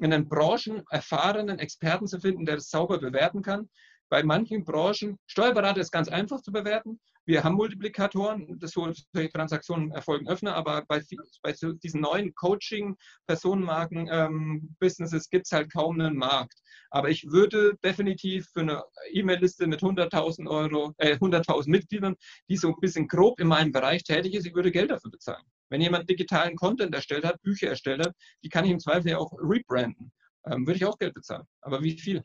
einen 0.00 0.26
branchenerfahrenen 0.26 1.58
Experten 1.58 2.06
zu 2.06 2.18
finden, 2.18 2.46
der 2.46 2.56
das 2.56 2.70
sauber 2.70 2.98
bewerten 2.98 3.42
kann. 3.42 3.68
Bei 4.08 4.22
manchen 4.22 4.64
Branchen, 4.64 5.18
Steuerberater 5.26 5.80
ist 5.80 5.90
ganz 5.90 6.08
einfach 6.08 6.40
zu 6.40 6.52
bewerten, 6.52 7.00
wir 7.28 7.42
haben 7.42 7.56
Multiplikatoren, 7.56 8.56
das 8.60 8.70
solche 8.70 9.02
Transaktionen 9.32 9.90
erfolgen 9.90 10.28
öfter, 10.28 10.54
aber 10.54 10.84
bei, 10.86 11.02
bei 11.42 11.52
diesen 11.82 12.00
neuen 12.00 12.32
Coaching, 12.36 12.96
Personenmarken, 13.26 14.08
ähm, 14.08 14.76
Businesses 14.78 15.28
gibt 15.28 15.46
es 15.46 15.52
halt 15.52 15.72
kaum 15.72 16.00
einen 16.00 16.16
Markt. 16.16 16.54
Aber 16.90 17.10
ich 17.10 17.24
würde 17.28 17.76
definitiv 17.82 18.46
für 18.52 18.60
eine 18.60 18.84
E-Mail-Liste 19.10 19.66
mit 19.66 19.82
100.000 19.82 20.48
Euro, 20.48 20.94
äh, 20.98 21.16
100.000 21.16 21.68
Mitgliedern, 21.68 22.14
die 22.48 22.56
so 22.56 22.68
ein 22.68 22.80
bisschen 22.80 23.08
grob 23.08 23.40
in 23.40 23.48
meinem 23.48 23.72
Bereich 23.72 24.04
tätig 24.04 24.34
ist, 24.34 24.46
ich 24.46 24.54
würde 24.54 24.70
Geld 24.70 24.92
dafür 24.92 25.10
bezahlen. 25.10 25.44
Wenn 25.68 25.80
jemand 25.80 26.08
digitalen 26.08 26.54
Content 26.54 26.94
erstellt 26.94 27.24
hat, 27.24 27.42
Bücher 27.42 27.70
erstellt 27.70 28.06
hat, 28.06 28.14
die 28.44 28.48
kann 28.48 28.64
ich 28.64 28.70
im 28.70 28.78
Zweifel 28.78 29.10
ja 29.10 29.18
auch 29.18 29.32
rebranden. 29.32 30.12
Ähm, 30.44 30.64
würde 30.64 30.76
ich 30.76 30.84
auch 30.84 30.96
Geld 30.96 31.14
bezahlen. 31.14 31.44
Aber 31.60 31.82
wie 31.82 31.98
viel? 31.98 32.22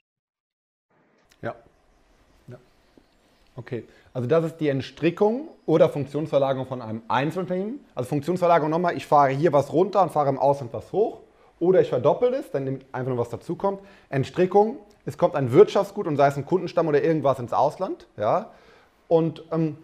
Ja, 1.42 1.56
Okay, 3.56 3.84
also 4.14 4.28
das 4.28 4.46
ist 4.46 4.58
die 4.58 4.70
Entstrickung 4.70 5.50
oder 5.66 5.90
Funktionsverlagerung 5.90 6.68
von 6.68 6.82
einem 6.82 7.02
Einzelunternehmen. 7.08 7.82
Also 7.94 8.10
Funktionsverlagerung 8.10 8.72
nochmal, 8.72 8.96
ich 8.96 9.06
fahre 9.06 9.32
hier 9.32 9.52
was 9.52 9.74
runter 9.74 10.02
und 10.02 10.12
fahre 10.12 10.30
im 10.30 10.40
Ausland 10.40 10.72
was 10.74 10.92
hoch. 10.92 11.20
Oder 11.60 11.82
ich 11.82 11.90
verdoppel 11.90 12.34
es, 12.34 12.50
dann 12.52 12.64
nimmt 12.64 12.86
einfach 12.92 13.10
nur 13.10 13.20
was 13.20 13.30
dazukommt. 13.30 13.82
Entstrickung, 14.10 14.78
es 15.06 15.18
kommt 15.18 15.36
ein 15.36 15.52
Wirtschaftsgut 15.52 16.08
und 16.08 16.18
sei 16.18 16.28
es 16.28 16.38
ein 16.38 16.46
Kundenstamm 16.46 16.88
oder 16.88 17.04
irgendwas 17.04 17.40
ins 17.40 17.54
Ausland. 17.54 18.08
Ja? 18.18 18.52
Und 19.08 19.44
ähm, 19.52 19.78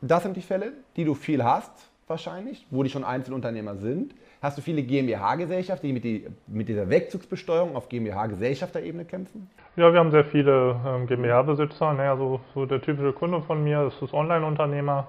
das 0.00 0.22
sind 0.22 0.36
die 0.36 0.42
Fälle, 0.42 0.72
die 0.96 1.04
du 1.04 1.14
viel 1.14 1.44
hast 1.44 1.70
wahrscheinlich, 2.06 2.66
wo 2.70 2.82
die 2.82 2.90
schon 2.90 3.04
Einzelunternehmer 3.04 3.76
sind. 3.76 4.14
Hast 4.42 4.58
du 4.58 4.62
viele 4.62 4.82
GmbH-Gesellschaften, 4.82 5.86
die 5.86 5.92
mit, 5.92 6.04
die 6.04 6.26
mit, 6.46 6.68
dieser 6.68 6.88
Wegzugsbesteuerung 6.90 7.76
auf 7.76 7.88
GmbH-Gesellschafterebene 7.88 9.04
kämpfen? 9.04 9.48
Ja, 9.76 9.92
wir 9.92 10.00
haben 10.00 10.10
sehr 10.10 10.24
viele 10.24 10.76
ähm, 10.86 11.06
GmbH-Besitzer. 11.06 11.94
Ne? 11.94 12.10
Also, 12.10 12.40
so 12.54 12.66
der 12.66 12.80
typische 12.82 13.12
Kunde 13.12 13.40
von 13.42 13.64
mir 13.64 13.86
ist 13.86 14.00
das 14.02 14.12
Online-Unternehmer 14.12 15.08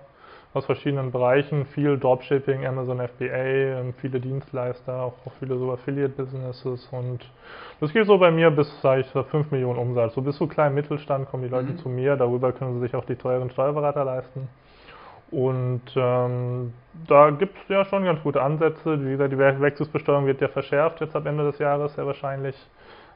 aus 0.56 0.66
verschiedenen 0.66 1.12
Bereichen, 1.12 1.66
viel 1.66 2.00
Dropshipping, 2.00 2.66
Amazon 2.66 3.02
FBA, 3.02 3.26
ähm, 3.26 3.94
viele 4.00 4.22
Dienstleister, 4.22 5.02
auch, 5.02 5.14
auch 5.26 5.34
viele 5.40 5.58
so 5.58 5.74
Affiliate-Businesses 5.74 6.88
und 6.92 7.30
das 7.82 7.92
geht 7.92 8.08
so 8.08 8.18
bei 8.18 8.32
mir 8.32 8.52
bis, 8.52 8.70
sage 8.82 9.02
ich, 9.02 9.08
5 9.08 9.52
Millionen 9.52 9.78
Umsatz. 9.78 10.14
So 10.16 10.22
bis 10.22 10.38
zu 10.38 10.48
kleinem 10.48 10.76
Mittelstand 10.76 11.30
kommen 11.30 11.44
die 11.44 11.50
Leute 11.50 11.74
mhm. 11.74 11.78
zu 11.80 11.90
mir, 11.90 12.16
darüber 12.16 12.54
können 12.54 12.76
sie 12.76 12.80
sich 12.80 12.96
auch 12.96 13.04
die 13.04 13.18
teuren 13.18 13.50
Steuerberater 13.50 14.06
leisten. 14.06 14.48
Und 15.32 15.82
ähm, 15.96 16.74
da 17.08 17.30
gibt 17.32 17.58
es 17.58 17.68
ja 17.68 17.84
schon 17.86 18.06
ganz 18.06 18.22
gute 18.24 18.42
Ansätze. 18.42 19.04
Wie 19.04 19.12
gesagt, 19.12 19.34
die 19.34 19.38
Wechselbesteuerung 19.38 20.26
wird 20.28 20.42
ja 20.42 20.48
verschärft 20.48 21.02
jetzt 21.02 21.16
ab 21.16 21.26
Ende 21.26 21.44
des 21.44 21.60
Jahres 21.60 21.96
sehr 21.96 22.06
wahrscheinlich 22.06 22.56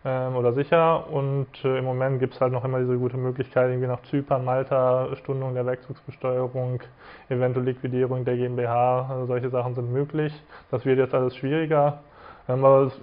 ähm, 0.06 0.36
oder 0.36 0.54
sicher. 0.54 1.12
Und 1.12 1.48
äh, 1.64 1.78
im 1.78 1.86
Moment 1.86 2.20
gibt 2.20 2.34
es 2.34 2.42
halt 2.42 2.52
noch 2.52 2.66
immer 2.66 2.80
diese 2.80 2.98
gute 2.98 3.18
Möglichkeit, 3.18 3.70
irgendwie 3.70 3.88
nach 3.88 4.02
Zypern, 4.04 4.44
Malta, 4.44 5.16
Stundung 5.18 5.54
der 5.54 5.66
Wechselbesteuerung, 5.66 6.82
eventuell 7.30 7.66
Liquidierung 7.66 8.26
der 8.26 8.38
GmbH, 8.38 9.08
also 9.10 9.26
solche 9.28 9.50
Sachen 9.50 9.76
sind 9.76 9.92
möglich. 9.92 10.34
Das 10.72 10.86
wird 10.86 10.98
jetzt 11.00 11.14
alles 11.14 11.36
schwieriger. 11.36 12.00
Ähm, 12.50 12.66
aber 12.66 12.88
es 12.88 12.94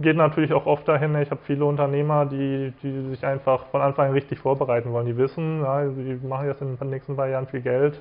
geht 0.00 0.16
natürlich 0.16 0.52
auch 0.52 0.64
oft 0.66 0.86
dahin, 0.86 1.14
ich 1.16 1.30
habe 1.30 1.40
viele 1.44 1.64
Unternehmer, 1.64 2.24
die, 2.24 2.72
die 2.82 3.10
sich 3.10 3.26
einfach 3.26 3.66
von 3.66 3.80
Anfang 3.80 4.08
an 4.08 4.12
richtig 4.12 4.38
vorbereiten 4.38 4.92
wollen. 4.92 5.06
Die 5.06 5.16
wissen, 5.16 5.60
ja, 5.62 5.88
sie 5.90 6.20
machen 6.26 6.46
jetzt 6.46 6.62
in 6.62 6.76
den 6.76 6.90
nächsten 6.90 7.16
paar 7.16 7.28
Jahren 7.28 7.46
viel 7.48 7.60
Geld. 7.60 7.94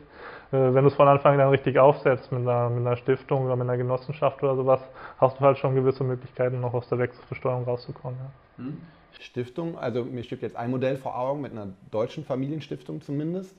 Äh, 0.51 0.73
wenn 0.73 0.83
du 0.83 0.87
es 0.87 0.93
von 0.93 1.07
Anfang 1.07 1.39
an 1.39 1.49
richtig 1.49 1.79
aufsetzt 1.79 2.31
mit 2.31 2.41
einer, 2.41 2.69
mit 2.69 2.85
einer 2.85 2.95
Stiftung 2.95 3.45
oder 3.45 3.55
mit 3.55 3.67
einer 3.67 3.77
Genossenschaft 3.77 4.41
oder 4.43 4.55
sowas, 4.55 4.81
hast 5.17 5.39
du 5.39 5.41
halt 5.41 5.57
schon 5.57 5.75
gewisse 5.75 6.03
Möglichkeiten, 6.03 6.61
noch 6.61 6.73
aus 6.73 6.87
der 6.87 6.99
Wechselversteuerung 6.99 7.63
rauszukommen. 7.63 8.17
Ja. 8.19 8.63
Hm. 8.63 8.77
Stiftung, 9.19 9.77
also 9.77 10.03
mir 10.03 10.23
steht 10.23 10.41
jetzt 10.41 10.55
ein 10.55 10.71
Modell 10.71 10.97
vor 10.97 11.17
Augen 11.17 11.41
mit 11.41 11.51
einer 11.51 11.67
deutschen 11.91 12.23
Familienstiftung 12.25 13.01
zumindest. 13.01 13.55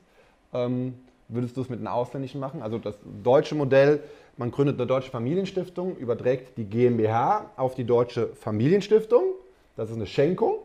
Ähm, 0.53 0.95
würdest 1.29 1.55
du 1.57 1.61
es 1.61 1.69
mit 1.69 1.79
einer 1.79 1.93
ausländischen 1.93 2.39
machen? 2.39 2.61
Also 2.61 2.77
das 2.79 2.97
deutsche 3.23 3.55
Modell 3.55 4.01
man 4.37 4.51
gründet 4.51 4.79
eine 4.79 4.87
deutsche 4.87 5.11
Familienstiftung, 5.11 5.95
überträgt 5.97 6.57
die 6.57 6.65
GmbH 6.65 7.51
auf 7.55 7.75
die 7.75 7.83
deutsche 7.83 8.27
Familienstiftung. 8.35 9.23
Das 9.75 9.89
ist 9.89 9.95
eine 9.95 10.07
Schenkung. 10.07 10.59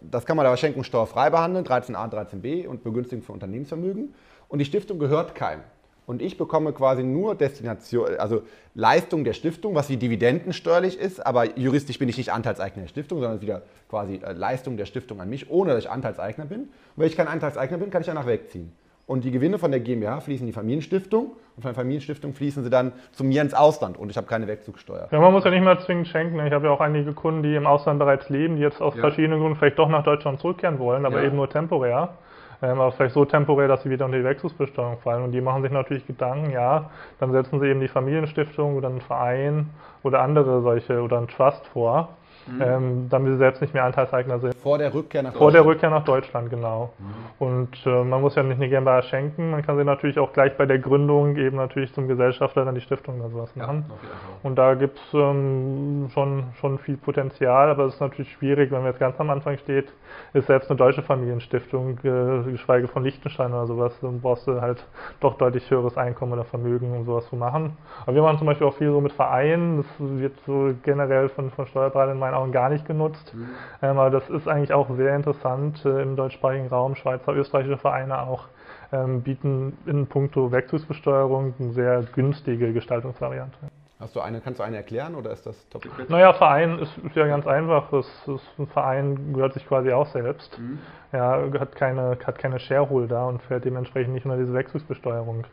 Das 0.00 0.24
kann 0.24 0.36
man 0.36 0.46
aber 0.46 0.56
schenkungssteuerfrei 0.56 1.30
behandeln, 1.30 1.64
13a, 1.64 2.10
13b 2.10 2.66
und 2.66 2.82
begünstigen 2.82 3.22
für 3.22 3.32
Unternehmensvermögen. 3.32 4.14
Und 4.48 4.58
die 4.58 4.64
Stiftung 4.64 4.98
gehört 4.98 5.34
keinem. 5.34 5.62
und 6.06 6.22
ich 6.22 6.38
bekomme 6.38 6.72
quasi 6.72 7.02
nur 7.02 7.34
Destination, 7.34 8.16
also 8.18 8.42
Leistung 8.74 9.24
der 9.24 9.32
Stiftung, 9.32 9.74
was 9.74 9.88
wie 9.88 9.96
Dividenden 9.96 10.52
steuerlich 10.52 10.98
ist, 10.98 11.24
aber 11.24 11.58
juristisch 11.58 11.98
bin 11.98 12.08
ich 12.08 12.16
nicht 12.16 12.32
Anteilseigner 12.32 12.82
der 12.82 12.88
Stiftung, 12.88 13.20
sondern 13.20 13.40
wieder 13.40 13.62
quasi 13.88 14.20
äh, 14.24 14.32
Leistung 14.32 14.76
der 14.76 14.86
Stiftung 14.86 15.20
an 15.20 15.28
mich, 15.28 15.50
ohne 15.50 15.72
dass 15.72 15.84
ich 15.84 15.90
Anteilseigner 15.90 16.44
bin. 16.44 16.60
Und 16.60 16.70
wenn 16.96 17.08
ich 17.08 17.16
kein 17.16 17.26
Anteilseigner 17.26 17.78
bin, 17.78 17.90
kann 17.90 18.02
ich 18.02 18.06
danach 18.06 18.26
wegziehen. 18.26 18.72
Und 19.06 19.22
die 19.22 19.30
Gewinne 19.30 19.58
von 19.58 19.70
der 19.70 19.78
GmbH 19.78 20.20
fließen 20.20 20.44
in 20.44 20.48
die 20.48 20.52
Familienstiftung 20.52 21.36
und 21.54 21.62
von 21.62 21.70
der 21.70 21.74
Familienstiftung 21.74 22.34
fließen 22.34 22.64
sie 22.64 22.70
dann 22.70 22.92
zu 23.12 23.22
mir 23.22 23.40
ins 23.40 23.54
Ausland 23.54 23.96
und 23.96 24.10
ich 24.10 24.16
habe 24.16 24.26
keine 24.26 24.48
Wegzugsteuer. 24.48 25.08
Ja, 25.12 25.20
man 25.20 25.32
muss 25.32 25.44
ja 25.44 25.50
nicht 25.50 25.62
mal 25.62 25.78
zwingend 25.78 26.08
schenken. 26.08 26.44
Ich 26.44 26.52
habe 26.52 26.66
ja 26.66 26.72
auch 26.72 26.80
einige 26.80 27.12
Kunden, 27.12 27.44
die 27.44 27.54
im 27.54 27.66
Ausland 27.66 28.00
bereits 28.00 28.28
leben, 28.30 28.56
die 28.56 28.62
jetzt 28.62 28.82
aus 28.82 28.94
ja. 28.96 29.00
verschiedenen 29.00 29.38
Gründen 29.38 29.56
vielleicht 29.56 29.78
doch 29.78 29.88
nach 29.88 30.02
Deutschland 30.02 30.40
zurückkehren 30.40 30.80
wollen, 30.80 31.06
aber 31.06 31.20
ja. 31.20 31.26
eben 31.28 31.36
nur 31.36 31.48
temporär 31.48 32.14
ähm, 32.62 32.80
aber 32.80 32.92
vielleicht 32.92 33.14
so 33.14 33.24
temporär, 33.24 33.68
dass 33.68 33.82
sie 33.82 33.90
wieder 33.90 34.06
unter 34.06 34.18
die 34.18 34.24
Wechselbesteuerung 34.24 34.98
fallen. 34.98 35.24
Und 35.24 35.32
die 35.32 35.40
machen 35.40 35.62
sich 35.62 35.72
natürlich 35.72 36.06
Gedanken, 36.06 36.50
ja, 36.50 36.90
dann 37.20 37.32
setzen 37.32 37.60
sie 37.60 37.66
eben 37.66 37.80
die 37.80 37.88
Familienstiftung 37.88 38.76
oder 38.76 38.88
einen 38.88 39.00
Verein 39.00 39.70
oder 40.02 40.22
andere 40.22 40.62
solche 40.62 41.02
oder 41.02 41.18
einen 41.18 41.28
Trust 41.28 41.66
vor 41.68 42.16
mhm. 42.46 42.62
ähm, 42.62 43.06
damit 43.10 43.32
sie 43.32 43.38
selbst 43.38 43.60
nicht 43.60 43.74
mehr 43.74 43.84
Anteilseigner 43.84 44.38
sind. 44.38 44.54
Vor 44.56 44.78
der 44.78 44.92
Rückkehr 44.92 45.22
nach 45.22 45.32
Vor 45.32 45.50
Deutschland? 45.50 45.54
der 45.54 45.72
Rückkehr 45.72 45.90
nach 45.90 46.04
Deutschland, 46.04 46.50
genau. 46.50 46.92
Mhm. 46.98 47.46
Und 47.46 47.86
äh, 47.86 48.04
man 48.04 48.20
muss 48.20 48.34
ja 48.34 48.42
nicht 48.42 48.56
eine 48.56 48.68
GmbH 48.68 49.02
schenken, 49.02 49.50
man 49.50 49.62
kann 49.62 49.76
sie 49.76 49.84
natürlich 49.84 50.18
auch 50.18 50.32
gleich 50.32 50.56
bei 50.56 50.66
der 50.66 50.78
Gründung 50.78 51.36
eben 51.36 51.56
natürlich 51.56 51.92
zum 51.94 52.08
Gesellschafter 52.08 52.64
dann 52.64 52.74
die 52.74 52.80
Stiftung 52.80 53.20
oder 53.20 53.30
sowas 53.30 53.56
machen. 53.56 53.84
Ja, 53.88 53.94
und 54.42 54.56
da 54.56 54.74
gibt 54.74 54.98
es 54.98 55.14
ähm, 55.14 56.08
schon, 56.12 56.44
schon 56.60 56.78
viel 56.78 56.96
Potenzial, 56.96 57.70
aber 57.70 57.84
es 57.84 57.94
ist 57.94 58.00
natürlich 58.00 58.32
schwierig, 58.32 58.70
wenn 58.70 58.78
man 58.78 58.88
jetzt 58.88 59.00
ganz 59.00 59.18
am 59.20 59.30
Anfang 59.30 59.58
steht, 59.58 59.92
ist 60.32 60.46
selbst 60.46 60.70
eine 60.70 60.76
deutsche 60.76 61.02
Familienstiftung, 61.02 61.98
äh, 62.04 62.50
geschweige 62.50 62.88
von 62.88 63.02
Liechtenstein 63.02 63.52
oder 63.52 63.66
sowas, 63.66 63.98
dann 64.00 64.20
brauchst 64.20 64.46
du 64.46 64.60
halt 64.60 64.84
doch 65.20 65.36
deutlich 65.36 65.70
höheres 65.70 65.96
Einkommen 65.96 66.32
oder 66.32 66.44
Vermögen, 66.44 66.96
um 66.96 67.04
sowas 67.04 67.28
zu 67.28 67.36
machen. 67.36 67.76
Aber 68.02 68.14
wir 68.14 68.22
machen 68.22 68.38
zum 68.38 68.46
Beispiel 68.46 68.66
auch 68.66 68.74
viel 68.74 68.90
so 68.90 69.00
mit 69.00 69.12
Vereinen, 69.12 69.78
das 69.78 69.86
wird 69.98 70.34
so 70.46 70.72
generell 70.82 71.28
von, 71.28 71.50
von 71.50 71.66
Steuerberatern 71.66 72.12
in 72.12 72.18
meinen 72.18 72.34
Augen 72.36 72.52
gar 72.52 72.68
nicht 72.68 72.86
genutzt. 72.86 73.34
Mhm. 73.34 73.48
Ähm, 73.82 73.98
aber 73.98 74.10
das 74.10 74.28
ist 74.28 74.46
eigentlich 74.48 74.72
auch 74.72 74.88
sehr 74.96 75.16
interessant 75.16 75.84
äh, 75.84 76.02
im 76.02 76.16
deutschsprachigen 76.16 76.68
Raum. 76.68 76.94
Schweizer, 76.94 77.34
österreichische 77.34 77.78
Vereine 77.78 78.20
auch 78.20 78.44
ähm, 78.92 79.22
bieten 79.22 79.76
in 79.86 80.06
puncto 80.06 80.52
Wechselbesteuerung 80.52 81.54
eine 81.58 81.72
sehr 81.72 82.02
günstige 82.14 82.72
Gestaltungsvariante. 82.72 83.58
Hast 83.98 84.14
du 84.14 84.20
eine, 84.20 84.42
kannst 84.42 84.60
du 84.60 84.62
eine 84.62 84.76
erklären 84.76 85.14
oder 85.14 85.30
ist 85.30 85.46
das 85.46 85.56
top? 85.70 85.82
Naja, 86.08 86.34
Verein 86.34 86.78
ist, 86.80 86.98
ist 86.98 87.16
ja 87.16 87.26
ganz 87.26 87.46
einfach. 87.46 87.90
Das, 87.90 88.06
das, 88.26 88.42
ein 88.58 88.66
Verein 88.66 89.32
gehört 89.32 89.54
sich 89.54 89.66
quasi 89.66 89.90
auch 89.90 90.06
selbst. 90.08 90.58
Mhm. 90.58 90.78
Ja, 91.12 91.42
hat 91.58 91.74
keine, 91.76 92.18
hat 92.26 92.38
keine 92.38 92.58
Shareholder 92.58 93.26
und 93.26 93.40
fährt 93.42 93.64
dementsprechend 93.64 94.12
nicht 94.12 94.26
unter 94.26 94.36
diese 94.36 94.52
Wechselbesteuerung. 94.52 95.44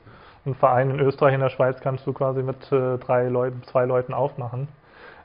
Ein 0.45 0.55
Verein 0.55 0.89
in 0.89 0.99
Österreich, 0.99 1.35
in 1.35 1.39
der 1.39 1.49
Schweiz 1.49 1.79
kannst 1.79 2.05
du 2.05 2.11
quasi 2.11 2.43
mit 2.43 2.69
äh, 2.69 2.97
drei 2.97 3.29
Leuten, 3.29 3.63
zwei 3.63 3.85
Leuten 3.85 4.13
aufmachen. 4.13 4.67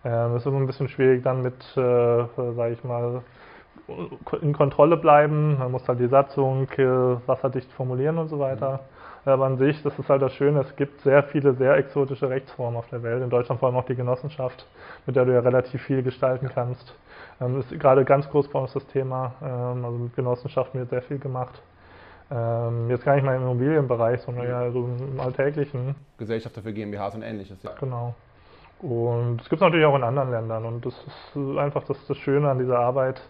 Ähm, 0.04 0.32
es 0.32 0.42
ist 0.42 0.46
immer 0.46 0.58
ein 0.58 0.66
bisschen 0.66 0.88
schwierig 0.88 1.22
dann 1.22 1.42
mit, 1.42 1.60
äh, 1.76 2.24
sage 2.54 2.72
ich 2.72 2.84
mal, 2.84 3.22
in 4.42 4.52
Kontrolle 4.52 4.96
bleiben. 4.96 5.58
Man 5.58 5.72
muss 5.72 5.88
halt 5.88 6.00
die 6.00 6.08
Satzung 6.08 6.68
äh, 6.76 6.86
wasserdicht 7.26 7.70
formulieren 7.72 8.18
und 8.18 8.28
so 8.28 8.38
weiter. 8.38 8.72
Mhm. 9.24 9.30
Aber 9.32 9.46
an 9.46 9.58
sich, 9.58 9.82
das 9.82 9.98
ist 9.98 10.08
halt 10.08 10.22
das 10.22 10.32
Schöne, 10.34 10.60
es 10.60 10.76
gibt 10.76 11.00
sehr 11.02 11.22
viele 11.22 11.52
sehr 11.54 11.76
exotische 11.76 12.30
Rechtsformen 12.30 12.78
auf 12.78 12.88
der 12.88 13.02
Welt. 13.02 13.22
In 13.22 13.30
Deutschland 13.30 13.58
vor 13.60 13.68
allem 13.68 13.76
auch 13.76 13.84
die 13.84 13.94
Genossenschaft, 13.94 14.66
mit 15.06 15.16
der 15.16 15.24
du 15.24 15.34
ja 15.34 15.40
relativ 15.40 15.82
viel 15.82 16.02
gestalten 16.02 16.48
kannst. 16.54 16.94
Ähm, 17.40 17.58
ist 17.60 17.70
gerade 17.78 18.04
ganz 18.04 18.28
groß 18.28 18.48
bei 18.48 18.58
uns 18.58 18.72
das 18.72 18.86
Thema. 18.86 19.34
Ähm, 19.42 19.84
also 19.84 19.98
mit 19.98 20.16
Genossenschaften 20.16 20.80
wird 20.80 20.90
sehr 20.90 21.02
viel 21.02 21.18
gemacht. 21.18 21.60
Ähm, 22.30 22.90
jetzt 22.90 23.04
gar 23.04 23.14
nicht 23.14 23.24
mal 23.24 23.36
im 23.36 23.42
Immobilienbereich, 23.42 24.20
sondern 24.20 24.46
ja 24.46 24.70
so 24.70 24.84
im 24.84 25.18
Alltäglichen. 25.18 25.94
Gesellschafter 26.18 26.62
für 26.62 26.72
GmbHs 26.72 27.14
und 27.14 27.22
ähnliches, 27.22 27.62
ja. 27.62 27.70
Genau. 27.80 28.14
Und 28.80 29.40
es 29.40 29.48
gibt 29.48 29.60
es 29.60 29.64
natürlich 29.64 29.86
auch 29.86 29.96
in 29.96 30.04
anderen 30.04 30.30
Ländern 30.30 30.64
und 30.64 30.86
das 30.86 30.94
ist 30.94 31.58
einfach 31.58 31.82
das, 31.84 31.96
das 32.06 32.16
Schöne 32.18 32.48
an 32.48 32.58
dieser 32.58 32.78
Arbeit. 32.78 33.20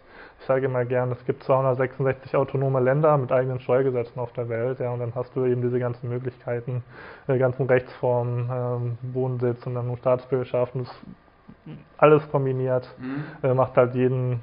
Ich 0.40 0.47
sage 0.47 0.67
immer 0.67 0.85
gern, 0.85 1.11
es 1.11 1.25
gibt 1.25 1.43
266 1.43 2.37
autonome 2.37 2.81
Länder 2.81 3.17
mit 3.17 3.33
eigenen 3.33 3.59
Steuergesetzen 3.59 4.21
auf 4.21 4.33
der 4.35 4.49
Welt, 4.49 4.78
ja, 4.78 4.90
und 4.90 5.00
dann 5.00 5.14
hast 5.14 5.35
du 5.35 5.45
eben 5.47 5.62
diese 5.62 5.78
ganzen 5.78 6.11
Möglichkeiten, 6.11 6.85
die 7.26 7.38
ganzen 7.38 7.67
Rechtsformen, 7.67 8.50
ähm, 8.52 8.99
Wohnsitz 9.14 9.67
und 9.67 9.75
dann 9.75 9.97
Staatsbürgerschaft, 9.97 10.75
und 10.75 10.87
das 10.87 10.95
alles 11.97 12.28
kombiniert, 12.31 12.95
mhm. 12.99 13.25
äh, 13.43 13.55
macht 13.55 13.76
halt 13.76 13.95
jeden, 13.95 14.40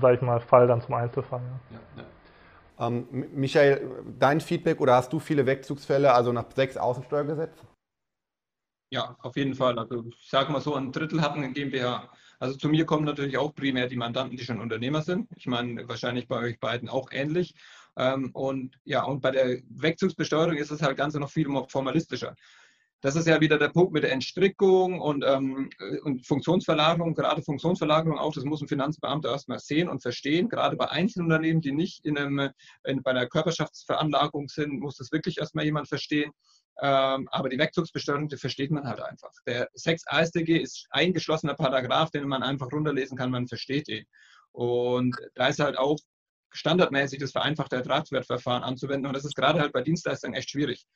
sag 0.00 0.14
ich 0.14 0.22
mal, 0.22 0.40
Fall 0.40 0.68
dann 0.68 0.80
zum 0.80 0.94
Einzelfall. 0.94 1.40
Ja. 1.70 1.78
Ja, 1.96 2.02
ja. 2.02 2.86
Ähm, 2.86 3.06
Michael, 3.34 3.80
dein 4.18 4.40
Feedback 4.40 4.80
oder 4.80 4.94
hast 4.94 5.12
du 5.12 5.18
viele 5.18 5.44
Wegzugsfälle, 5.44 6.12
also 6.12 6.32
nach 6.32 6.44
sechs 6.54 6.76
Außensteuergesetzen? 6.76 7.75
Ja, 8.90 9.16
auf 9.20 9.36
jeden 9.36 9.54
Fall. 9.54 9.78
Also 9.78 10.04
ich 10.08 10.28
sage 10.30 10.52
mal 10.52 10.60
so, 10.60 10.74
ein 10.74 10.92
Drittel 10.92 11.20
hatten 11.20 11.42
eine 11.42 11.52
GmbH. 11.52 12.10
Also 12.38 12.56
zu 12.56 12.68
mir 12.68 12.84
kommen 12.86 13.04
natürlich 13.04 13.36
auch 13.36 13.54
primär 13.54 13.88
die 13.88 13.96
Mandanten, 13.96 14.36
die 14.36 14.44
schon 14.44 14.60
Unternehmer 14.60 15.02
sind. 15.02 15.28
Ich 15.36 15.46
meine, 15.46 15.88
wahrscheinlich 15.88 16.28
bei 16.28 16.38
euch 16.38 16.60
beiden 16.60 16.88
auch 16.88 17.10
ähnlich. 17.10 17.54
Ähm, 17.96 18.30
und 18.32 18.78
ja, 18.84 19.02
und 19.04 19.22
bei 19.22 19.32
der 19.32 19.58
Wegzugsbesteuerung 19.70 20.56
ist 20.56 20.70
das 20.70 20.82
halt 20.82 20.96
Ganze 20.96 21.18
noch 21.18 21.30
viel 21.30 21.48
formalistischer. 21.68 22.34
Das 23.00 23.16
ist 23.16 23.26
ja 23.26 23.40
wieder 23.40 23.58
der 23.58 23.68
Punkt 23.68 23.92
mit 23.92 24.04
der 24.04 24.12
Entstrickung 24.12 25.00
und, 25.00 25.24
ähm, 25.24 25.70
und 26.02 26.26
Funktionsverlagerung, 26.26 27.14
gerade 27.14 27.42
Funktionsverlagerung 27.42 28.18
auch, 28.18 28.32
das 28.32 28.44
muss 28.44 28.62
ein 28.62 28.68
Finanzbeamter 28.68 29.30
erstmal 29.30 29.58
sehen 29.58 29.88
und 29.88 30.00
verstehen. 30.00 30.48
Gerade 30.48 30.76
bei 30.76 30.88
Einzelunternehmen, 30.90 31.60
die 31.60 31.72
nicht 31.72 32.04
in 32.04 32.16
einem, 32.18 32.50
in, 32.84 33.02
bei 33.02 33.10
einer 33.10 33.26
Körperschaftsveranlagung 33.26 34.48
sind, 34.48 34.80
muss 34.80 34.96
das 34.96 35.12
wirklich 35.12 35.38
erstmal 35.38 35.64
jemand 35.64 35.88
verstehen. 35.88 36.32
Ähm, 36.82 37.28
aber 37.30 37.48
die 37.48 37.58
Wegzugsbesteuerung, 37.58 38.28
die 38.28 38.36
versteht 38.36 38.70
man 38.70 38.86
halt 38.86 39.00
einfach. 39.00 39.32
Der 39.46 39.68
6 39.74 40.04
AStG 40.06 40.58
ist 40.58 40.86
ein 40.90 41.14
geschlossener 41.14 41.54
Paragraph, 41.54 42.10
den 42.10 42.28
man 42.28 42.42
einfach 42.42 42.70
runterlesen 42.70 43.16
kann, 43.16 43.30
man 43.30 43.48
versteht 43.48 43.88
ihn. 43.88 44.04
Und 44.52 45.16
da 45.34 45.48
ist 45.48 45.58
halt 45.58 45.78
auch 45.78 45.98
standardmäßig 46.52 47.18
das 47.18 47.32
vereinfachte 47.32 47.76
Ertragswertverfahren 47.76 48.62
anzuwenden. 48.62 49.06
Und 49.06 49.14
das 49.14 49.24
ist 49.24 49.36
gerade 49.36 49.60
halt 49.60 49.72
bei 49.72 49.82
Dienstleistungen 49.82 50.34
echt 50.34 50.50
schwierig. 50.50 50.86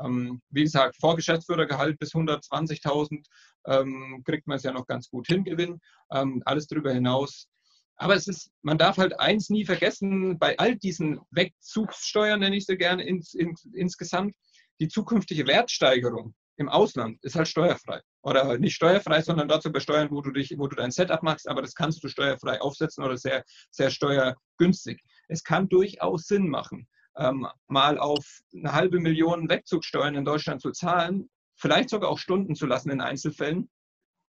Ähm, 0.00 0.40
wie 0.50 0.62
gesagt, 0.62 0.96
Vorgeschäftsführergehalt 1.00 1.98
bis 1.98 2.12
120.000 2.14 3.24
ähm, 3.66 4.22
kriegt 4.24 4.46
man 4.46 4.56
es 4.56 4.62
ja 4.62 4.72
noch 4.72 4.86
ganz 4.86 5.10
gut 5.10 5.26
hin, 5.26 5.44
Gewinn. 5.44 5.80
Ähm, 6.12 6.42
alles 6.44 6.66
darüber 6.68 6.92
hinaus. 6.92 7.48
Aber 7.96 8.14
es 8.14 8.28
ist, 8.28 8.50
man 8.62 8.78
darf 8.78 8.96
halt 8.96 9.18
eins 9.18 9.50
nie 9.50 9.64
vergessen, 9.64 10.38
bei 10.38 10.56
all 10.58 10.76
diesen 10.76 11.20
Wegzugssteuern, 11.32 12.38
nenne 12.38 12.56
ich 12.56 12.66
sie 12.66 12.76
gerne 12.76 13.02
ins, 13.04 13.34
in, 13.34 13.54
insgesamt, 13.74 14.36
die 14.80 14.88
zukünftige 14.88 15.46
Wertsteigerung 15.46 16.34
im 16.56 16.68
Ausland 16.68 17.22
ist 17.22 17.36
halt 17.36 17.48
steuerfrei. 17.48 18.00
Oder 18.22 18.58
nicht 18.58 18.74
steuerfrei, 18.74 19.22
sondern 19.22 19.48
dazu 19.48 19.70
besteuern, 19.70 20.10
wo 20.10 20.20
du, 20.20 20.32
dich, 20.32 20.52
wo 20.58 20.66
du 20.66 20.76
dein 20.76 20.90
Setup 20.90 21.22
machst, 21.22 21.48
aber 21.48 21.62
das 21.62 21.74
kannst 21.74 22.02
du 22.02 22.08
steuerfrei 22.08 22.60
aufsetzen 22.60 23.04
oder 23.04 23.16
sehr, 23.16 23.44
sehr 23.70 23.90
steuergünstig. 23.90 25.00
Es 25.28 25.44
kann 25.44 25.68
durchaus 25.68 26.26
Sinn 26.26 26.48
machen, 26.48 26.88
ähm, 27.16 27.46
mal 27.68 27.98
auf 27.98 28.40
eine 28.54 28.72
halbe 28.72 28.98
Million 28.98 29.48
Wegzugsteuern 29.48 30.16
in 30.16 30.24
Deutschland 30.24 30.60
zu 30.60 30.72
zahlen, 30.72 31.30
vielleicht 31.54 31.90
sogar 31.90 32.10
auch 32.10 32.18
Stunden 32.18 32.54
zu 32.56 32.66
lassen 32.66 32.90
in 32.90 33.00
Einzelfällen, 33.00 33.70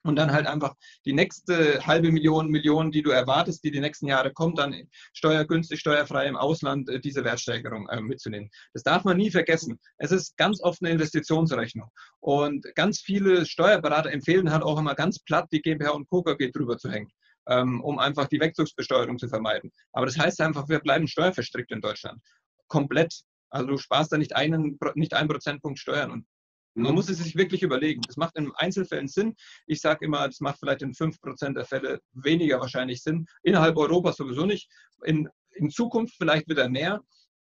und 0.09 0.17
dann 0.17 0.33
halt 0.33 0.47
einfach 0.47 0.75
die 1.05 1.13
nächste 1.13 1.87
halbe 1.87 2.11
Million, 2.11 2.49
Million, 2.49 2.91
die 2.91 3.03
du 3.03 3.11
erwartest, 3.11 3.63
die 3.63 3.71
die 3.71 3.81
nächsten 3.81 4.07
Jahre 4.07 4.33
kommt, 4.33 4.59
dann 4.59 4.89
steuergünstig, 5.13 5.81
steuerfrei 5.81 6.27
im 6.27 6.37
Ausland 6.37 6.89
äh, 6.89 6.99
diese 6.99 7.25
Wertsteigerung 7.25 7.89
äh, 7.89 8.01
mitzunehmen. 8.01 8.51
Das 8.73 8.83
darf 8.83 9.05
man 9.05 9.19
nie 9.19 9.31
vergessen. 9.31 9.79
Es 9.99 10.11
ist 10.11 10.37
ganz 10.37 10.63
oft 10.63 10.83
eine 10.83 10.91
Investitionsrechnung. 10.93 11.91
Und 12.21 12.65
ganz 12.75 13.01
viele 13.01 13.45
Steuerberater 13.47 14.11
empfehlen 14.11 14.51
halt 14.51 14.63
auch 14.63 14.79
immer 14.79 14.95
ganz 14.95 15.19
platt, 15.19 15.49
die 15.53 15.61
GmbH 15.61 15.91
und 15.91 16.09
Co. 16.09 16.23
KG 16.23 16.51
drüber 16.51 16.79
zu 16.79 16.91
hängen, 16.91 17.13
ähm, 17.49 17.83
um 17.83 17.99
einfach 17.99 18.29
die 18.29 18.41
Wegzugsbesteuerung 18.41 19.19
zu 19.19 19.29
vermeiden. 19.29 19.71
Aber 19.93 20.07
das 20.07 20.19
heißt 20.19 20.41
einfach, 20.41 20.69
wir 20.69 20.81
bleiben 20.81 21.07
steuerverstrickt 21.07 21.71
in 21.71 21.81
Deutschland. 21.81 22.21
Komplett. 22.67 23.21
Also 23.51 23.67
du 23.67 23.79
sparst 23.79 24.13
da 24.13 24.19
nicht 24.19 24.35
einen, 24.35 24.79
nicht 24.95 25.15
einen 25.15 25.29
Prozentpunkt 25.29 25.79
Steuern. 25.79 26.11
Und 26.11 26.27
man 26.75 26.95
muss 26.95 27.09
es 27.09 27.19
sich 27.19 27.37
wirklich 27.37 27.63
überlegen. 27.63 28.03
Das 28.07 28.17
macht 28.17 28.37
in 28.37 28.53
Einzelfällen 28.57 29.09
Sinn. 29.09 29.35
Ich 29.67 29.81
sage 29.81 30.05
immer, 30.05 30.27
das 30.27 30.41
macht 30.41 30.59
vielleicht 30.61 30.83
in 30.83 30.93
5% 30.93 31.55
der 31.55 31.65
Fälle 31.65 32.01
weniger 32.13 32.61
wahrscheinlich 32.61 33.03
Sinn. 33.03 33.27
Innerhalb 33.43 33.77
Europas 33.77 34.17
sowieso 34.17 34.47
nicht. 34.47 34.71
In, 35.05 35.29
in 35.53 35.71
Zukunft 35.71 36.15
vielleicht 36.17 36.49
wieder 36.49 36.69
mehr, 36.69 37.01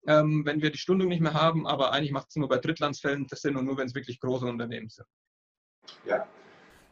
ähm, 0.07 0.45
wenn 0.45 0.63
wir 0.63 0.71
die 0.71 0.79
Stundung 0.79 1.09
nicht 1.09 1.21
mehr 1.21 1.35
haben. 1.35 1.67
Aber 1.67 1.93
eigentlich 1.93 2.13
macht 2.13 2.29
es 2.31 2.37
nur 2.37 2.49
bei 2.49 2.59
Drittlandsfällen 2.59 3.27
Sinn 3.31 3.57
und 3.57 3.65
nur, 3.65 3.77
wenn 3.77 3.87
es 3.87 3.95
wirklich 3.95 4.21
große 4.21 4.47
Unternehmen 4.47 4.89
sind. 4.89 5.07
Ja. 6.07 6.27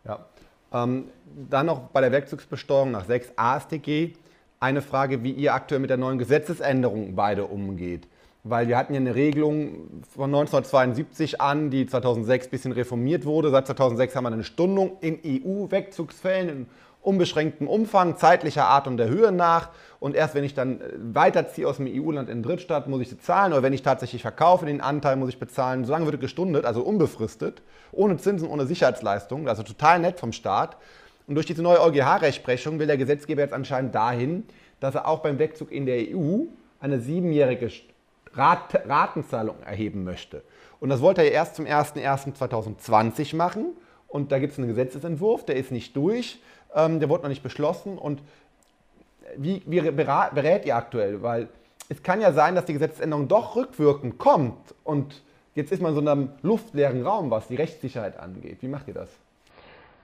ja. 0.05 0.27
Ähm, 0.73 1.11
dann 1.51 1.67
noch 1.67 1.89
bei 1.89 2.01
der 2.01 2.12
Werkzugsbesteuerung 2.12 2.91
nach 2.91 3.05
6 3.05 3.33
AStG 3.37 4.15
eine 4.59 4.81
Frage, 4.81 5.23
wie 5.23 5.33
ihr 5.33 5.55
aktuell 5.55 5.81
mit 5.81 5.91
der 5.91 5.97
neuen 5.97 6.19
Gesetzesänderung 6.19 7.15
beide 7.15 7.45
umgeht 7.45 8.09
weil 8.45 8.69
wir 8.69 8.77
hatten 8.77 8.95
ja 8.95 9.01
eine 9.01 9.15
Regelung 9.15 10.03
von 10.15 10.31
1972 10.35 11.41
an, 11.41 11.71
die 11.71 11.87
2006 11.87 12.47
ein 12.47 12.51
bisschen 12.51 12.73
reformiert 12.73 13.25
wurde. 13.25 13.51
Seit 13.51 13.67
2006 13.67 14.17
haben 14.17 14.25
wir 14.25 14.33
eine 14.33 14.45
Stundung 14.45 14.99
in 15.01 15.19
EU-Wegzugsfällen 15.25 16.67
unbeschränktem 17.03 17.67
Umfang, 17.69 18.17
zeitlicher 18.17 18.65
Art 18.65 18.87
und 18.87 18.97
der 18.97 19.09
Höhe 19.09 19.33
nach. 19.33 19.71
Und 20.01 20.15
erst 20.15 20.35
wenn 20.35 20.45
ich 20.45 20.55
dann 20.55 20.81
äh, 20.81 20.85
weiterziehe 21.13 21.69
aus 21.69 21.77
dem 21.77 21.87
EU-Land 21.89 22.31
in 22.31 22.39
den 22.39 22.43
Drittstaat, 22.43 22.89
muss 22.89 23.03
ich 23.03 23.09
sie 23.11 23.19
zahlen. 23.19 23.53
Oder 23.53 23.63
wenn 23.63 23.73
ich 23.73 23.83
tatsächlich 23.83 24.23
verkaufe, 24.23 24.67
den 24.67 24.81
Anteil 24.81 25.17
muss 25.17 25.29
ich 25.29 25.39
bezahlen. 25.39 25.85
Solange 25.85 26.07
wird 26.07 26.21
gestundet, 26.21 26.65
also 26.65 26.83
unbefristet, 26.83 27.63
ohne 27.91 28.17
Zinsen, 28.17 28.49
ohne 28.49 28.67
Sicherheitsleistungen. 28.67 29.49
Also 29.49 29.63
total 29.63 29.99
nett 29.99 30.21
vom 30.21 30.33
Staat. 30.33 30.77
Und 31.27 31.35
durch 31.35 31.47
diese 31.47 31.63
neue 31.63 31.81
EuGH-Rechtsprechung 31.81 32.79
will 32.79 32.87
der 32.87 32.97
Gesetzgeber 32.97 33.43
jetzt 33.43 33.55
anscheinend 33.55 33.95
dahin, 33.95 34.45
dass 34.81 34.95
er 34.95 35.07
auch 35.07 35.21
beim 35.21 35.39
Wegzug 35.39 35.71
in 35.71 35.87
der 35.87 35.99
EU 36.17 36.45
eine 36.81 37.01
siebenjährige 37.01 37.71
Rat 38.35 38.87
Ratenzahlung 38.87 39.57
erheben 39.65 40.05
möchte. 40.05 40.43
Und 40.81 40.89
das 40.89 41.01
wollte 41.01 41.23
er 41.23 41.33
erst 41.33 41.57
zum 41.57 41.67
01.01.2020 41.67 43.37
machen. 43.37 43.77
Und 44.09 44.33
da 44.33 44.39
gibt 44.39 44.53
es 44.53 44.59
einen 44.59 44.69
Gesetzesentwurf, 44.69 45.45
der 45.45 45.57
ist 45.57 45.71
nicht 45.71 45.97
durch, 45.97 46.41
ähm, 46.75 47.01
der 47.01 47.09
wurde 47.09 47.23
noch 47.23 47.31
nicht 47.31 47.43
beschlossen. 47.43 47.99
Und 47.99 48.23
wie, 49.37 49.62
wie 49.67 49.81
berät 49.81 50.67
ihr 50.67 50.77
aktuell? 50.77 51.23
Weil 51.23 51.49
es 51.89 52.03
kann 52.03 52.21
ja 52.21 52.33
sein, 52.33 52.55
dass 52.55 52.65
die 52.65 52.73
Gesetzesänderung 52.75 53.29
doch 53.29 53.57
rückwirkend 53.57 54.19
kommt 54.19 54.75
und 54.85 55.23
jetzt 55.55 55.73
ist 55.73 55.83
man 55.83 55.97
in 55.97 56.05
so 56.05 56.11
einem 56.11 56.31
luftleeren 56.43 57.07
Raum, 57.07 57.31
was 57.31 57.49
die 57.49 57.57
Rechtssicherheit 57.57 58.19
angeht. 58.19 58.59
Wie 58.61 58.69
macht 58.69 58.89
ihr 58.89 58.95
das? 58.95 59.09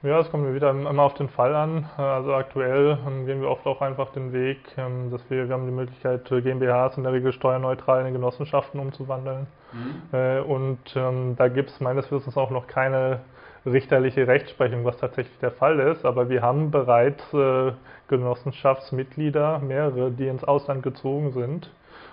Ja, 0.03 0.21
es 0.21 0.31
kommt 0.31 0.45
mir 0.45 0.55
wieder 0.55 0.71
immer 0.71 1.03
auf 1.03 1.15
den 1.15 1.29
Fall 1.29 1.57
an. 1.57 1.85
Also 1.97 2.33
aktuell 2.33 2.99
ähm, 3.05 3.27
gehen 3.27 3.41
wir 3.41 3.49
oft 3.49 3.67
auch 3.67 3.81
einfach 3.81 4.13
den 4.13 4.33
Weg, 4.33 4.59
ähm, 4.77 5.11
dass 5.11 5.29
wir, 5.29 5.49
wir 5.49 5.55
haben 5.55 5.67
die 5.67 5.73
Möglichkeit, 5.73 6.31
äh, 6.31 6.41
GmbHs 6.41 6.97
in 6.97 7.03
der 7.03 7.13
Regel 7.13 7.33
steuerneutral 7.33 8.07
in 8.07 8.13
Genossenschaften 8.13 8.79
umzuwandeln. 8.79 9.49
Mhm. 9.73 10.17
Äh, 10.17 10.39
und 10.41 10.79
ähm, 10.95 11.35
da 11.37 11.49
gibt 11.49 11.71
es 11.71 11.81
meines 11.81 12.13
Wissens 12.13 12.37
auch 12.37 12.51
noch 12.51 12.69
keine 12.69 13.21
richterliche 13.67 14.29
Rechtsprechung, 14.29 14.85
was 14.85 14.99
tatsächlich 14.99 15.37
der 15.41 15.51
Fall 15.51 15.81
ist. 15.81 16.05
Aber 16.05 16.29
wir 16.29 16.43
haben 16.43 16.71
bereits 16.71 17.35
äh, 17.35 17.73
Genossenschaftsmitglieder, 18.07 19.59
mehrere, 19.59 20.13
die 20.13 20.29
ins 20.29 20.45
Ausland 20.45 20.85
gezogen 20.85 21.33
sind, 21.33 21.73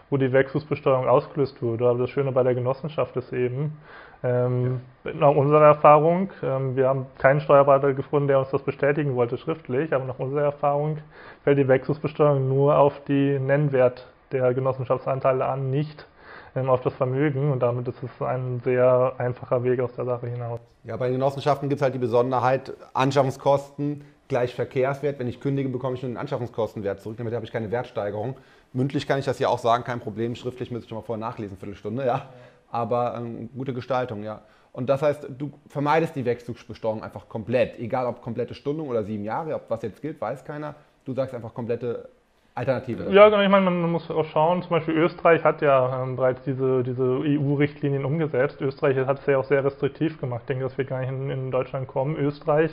wo 0.10 0.18
die 0.18 0.34
Wechselbesteuerung 0.34 1.08
ausgelöst 1.08 1.62
wurde. 1.62 1.88
Aber 1.88 2.00
das 2.00 2.10
Schöne 2.10 2.32
bei 2.32 2.42
der 2.42 2.56
Genossenschaft 2.56 3.15
ist 3.15 3.32
eben, 3.32 3.77
ähm, 4.24 4.81
nach 5.03 5.36
unserer 5.36 5.65
Erfahrung, 5.65 6.31
ähm, 6.41 6.75
wir 6.75 6.88
haben 6.88 7.05
keinen 7.17 7.41
Steuerberater 7.41 7.93
gefunden, 7.93 8.27
der 8.27 8.39
uns 8.39 8.50
das 8.50 8.62
bestätigen 8.62 9.15
wollte 9.15 9.38
schriftlich, 9.38 9.93
aber 9.93 10.05
nach 10.05 10.19
unserer 10.19 10.43
Erfahrung 10.43 10.98
fällt 11.43 11.57
die 11.57 11.67
Wechselbesteuerung 11.67 12.48
nur 12.48 12.77
auf 12.77 13.01
die 13.07 13.39
Nennwert 13.39 14.07
der 14.31 14.53
Genossenschaftsanteile 14.53 15.45
an, 15.45 15.69
nicht 15.69 16.07
ähm, 16.55 16.69
auf 16.69 16.81
das 16.81 16.93
Vermögen 16.95 17.51
und 17.51 17.62
damit 17.62 17.88
ist 17.88 18.01
es 18.01 18.22
ein 18.22 18.62
sehr 18.63 19.13
einfacher 19.17 19.63
Weg 19.63 19.79
aus 19.79 19.93
der 19.95 20.05
Sache 20.05 20.27
hinaus. 20.27 20.60
Ja, 20.84 20.98
bei 20.98 21.07
den 21.07 21.15
Genossenschaften 21.15 21.69
gibt 21.69 21.79
es 21.79 21.84
halt 21.84 21.93
die 21.93 22.00
Besonderheit, 22.00 22.74
Anschaffungskosten 22.93 24.03
gleich 24.27 24.55
Verkehrswert. 24.55 25.19
Wenn 25.19 25.27
ich 25.27 25.39
kündige, 25.39 25.69
bekomme 25.69 25.95
ich 25.95 26.01
nur 26.01 26.12
den 26.12 26.17
Anschaffungskostenwert 26.17 27.01
zurück, 27.01 27.17
damit 27.17 27.34
habe 27.36 27.45
ich 27.45 27.51
keine 27.51 27.69
Wertsteigerung. 27.69 28.38
Mündlich 28.74 29.07
kann 29.07 29.19
ich 29.19 29.25
das 29.25 29.38
ja 29.38 29.50
auch 29.50 29.60
sagen, 29.60 29.84
kein 29.84 30.00
Problem. 30.00 30.36
Schriftlich 30.36 30.72
müsste 30.72 30.86
ich 30.86 30.89
schon 30.89 30.98
mal 30.98 31.03
vorher 31.03 31.24
nachlesen, 31.24 31.57
Viertelstunde, 31.57 32.05
ja 32.05 32.29
aber 32.75 33.15
ähm, 33.17 33.50
gute 33.55 33.74
Gestaltung, 33.74 34.24
ja. 34.24 34.41
Und 34.74 34.89
das 34.89 35.01
heißt, 35.01 35.29
du 35.38 35.53
vermeidest 35.67 36.15
die 36.17 36.25
Wegzugsbesteuerung 36.25 37.01
einfach 37.01 37.29
komplett, 37.29 37.79
egal 37.79 38.05
ob 38.08 38.22
komplette 38.22 38.53
Stundung 38.53 38.89
oder 38.89 39.03
sieben 39.03 39.24
Jahre, 39.24 39.55
ob 39.55 39.70
was 39.70 39.82
jetzt 39.84 40.01
gilt, 40.01 40.20
weiß 40.20 40.44
keiner. 40.44 40.75
Du 41.05 41.13
sagst 41.13 41.34
einfach 41.34 41.53
komplette 41.53 42.10
Alternative. 42.53 43.10
Ja, 43.12 43.29
genau, 43.29 43.41
ich 43.41 43.50
meine, 43.50 43.70
man 43.70 43.89
muss 43.89 44.12
auch 44.12 44.25
schauen, 44.25 44.62
zum 44.62 44.72
Beispiel 44.72 44.96
Österreich 44.96 45.44
hat 45.46 45.62
ja 45.62 46.03
ähm, 46.03 46.17
bereits 46.17 46.41
diese, 46.44 46.84
diese 46.84 47.03
EU-Richtlinien 47.03 48.03
umgesetzt. 48.03 48.60
Österreich 48.60 48.98
hat 48.98 49.20
es 49.20 49.25
ja 49.25 49.38
auch 49.38 49.46
sehr 49.46 49.63
restriktiv 49.63 50.20
gemacht. 50.20 50.41
Ich 50.41 50.48
denke, 50.48 50.65
das 50.65 50.77
wird 50.77 50.89
gar 50.89 51.00
nicht 51.00 51.10
in, 51.10 51.29
in 51.29 51.51
Deutschland 51.51 51.88
kommen. 51.88 52.17
Österreich 52.17 52.72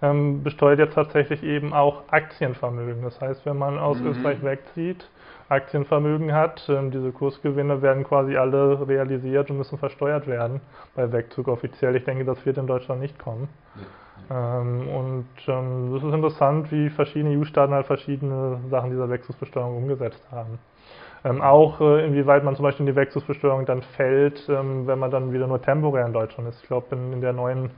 ähm, 0.00 0.42
besteuert 0.42 0.78
jetzt 0.78 0.94
tatsächlich 0.94 1.42
eben 1.42 1.74
auch 1.74 2.04
Aktienvermögen. 2.08 3.02
Das 3.02 3.20
heißt, 3.20 3.44
wenn 3.44 3.58
man 3.58 3.78
aus 3.78 3.98
mhm. 3.98 4.08
Österreich 4.08 4.42
wegzieht, 4.42 5.08
Aktienvermögen 5.48 6.32
hat. 6.32 6.68
Ähm, 6.68 6.90
diese 6.90 7.12
Kursgewinne 7.12 7.82
werden 7.82 8.04
quasi 8.04 8.36
alle 8.36 8.86
realisiert 8.86 9.50
und 9.50 9.58
müssen 9.58 9.78
versteuert 9.78 10.26
werden 10.26 10.60
bei 10.94 11.10
Wegzug 11.12 11.48
offiziell. 11.48 11.96
Ich 11.96 12.04
denke, 12.04 12.24
das 12.24 12.44
wird 12.46 12.58
in 12.58 12.66
Deutschland 12.66 13.00
nicht 13.00 13.18
kommen. 13.18 13.48
Ja. 13.76 14.60
Ähm, 14.60 14.88
und 14.88 15.26
ähm, 15.48 15.92
das 15.92 16.02
ist 16.02 16.14
interessant, 16.14 16.72
wie 16.72 16.88
verschiedene 16.88 17.38
EU-Staaten 17.38 17.74
halt 17.74 17.86
verschiedene 17.86 18.60
Sachen 18.70 18.90
dieser 18.90 19.10
Wechselbesteuerung 19.10 19.76
umgesetzt 19.76 20.22
haben. 20.30 20.58
Ähm, 21.24 21.40
auch 21.40 21.80
äh, 21.80 22.06
inwieweit 22.06 22.44
man 22.44 22.54
zum 22.54 22.64
Beispiel 22.64 22.86
in 22.86 22.92
die 22.92 22.96
Wechselbesteuerung 22.96 23.64
dann 23.64 23.80
fällt, 23.82 24.46
ähm, 24.48 24.86
wenn 24.86 24.98
man 24.98 25.10
dann 25.10 25.32
wieder 25.32 25.46
nur 25.46 25.60
temporär 25.60 26.06
in 26.06 26.12
Deutschland 26.12 26.48
ist. 26.50 26.60
Ich 26.62 26.68
glaube, 26.68 26.94
in, 26.94 27.14
in, 27.14 27.20
der 27.22 27.32
neuen 27.32 27.70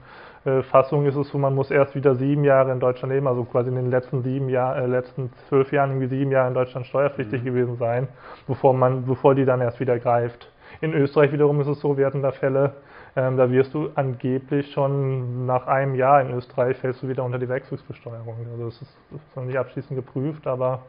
Fassung 0.63 1.05
ist 1.05 1.15
es 1.15 1.29
so, 1.29 1.37
man 1.37 1.55
muss 1.55 1.71
erst 1.71 1.95
wieder 1.95 2.15
sieben 2.15 2.43
Jahre 2.43 2.71
in 2.71 2.79
Deutschland 2.79 3.13
leben, 3.13 3.27
also 3.27 3.43
quasi 3.43 3.69
in 3.69 3.75
den 3.75 3.89
letzten 3.89 4.21
sieben 4.21 4.49
Jahren, 4.49 4.83
äh, 4.83 4.87
letzten 4.87 5.31
zwölf 5.49 5.71
Jahren 5.71 5.91
irgendwie 5.91 6.07
sieben 6.07 6.31
Jahre 6.31 6.47
in 6.47 6.53
Deutschland 6.53 6.85
steuerpflichtig 6.85 7.41
mhm. 7.41 7.45
gewesen 7.45 7.75
sein, 7.77 8.07
bevor 8.47 8.73
man, 8.73 9.05
bevor 9.05 9.35
die 9.35 9.45
dann 9.45 9.61
erst 9.61 9.79
wieder 9.79 9.99
greift. 9.99 10.49
In 10.79 10.93
Österreich 10.93 11.31
wiederum 11.31 11.59
ist 11.61 11.67
es 11.67 11.79
so, 11.79 11.97
wir 11.97 12.05
hatten 12.05 12.21
da 12.21 12.31
Fälle, 12.31 12.73
ähm, 13.15 13.35
da 13.35 13.49
wirst 13.51 13.73
du 13.73 13.89
angeblich 13.95 14.71
schon 14.71 15.45
nach 15.45 15.67
einem 15.67 15.95
Jahr 15.95 16.21
in 16.21 16.31
Österreich 16.31 16.77
fällst 16.77 17.01
du 17.01 17.09
wieder 17.09 17.23
unter 17.23 17.39
die 17.39 17.49
Wechselbesteuerung. 17.49 18.35
Also 18.51 18.65
das 18.65 18.81
ist, 18.81 18.97
das 19.11 19.21
ist 19.21 19.35
noch 19.35 19.43
nicht 19.43 19.57
abschließend 19.57 19.97
geprüft, 19.97 20.45
aber 20.45 20.83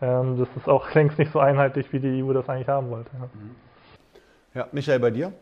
ähm, 0.00 0.38
das 0.38 0.48
ist 0.56 0.68
auch 0.68 0.90
längst 0.94 1.18
nicht 1.18 1.30
so 1.30 1.40
einheitlich, 1.40 1.92
wie 1.92 2.00
die 2.00 2.22
EU 2.22 2.32
das 2.32 2.48
eigentlich 2.48 2.68
haben 2.68 2.90
wollte. 2.90 3.10
Ja, 3.12 3.24
mhm. 3.24 3.50
ja 4.54 4.68
Michael, 4.72 5.00
bei 5.00 5.10
dir? 5.10 5.32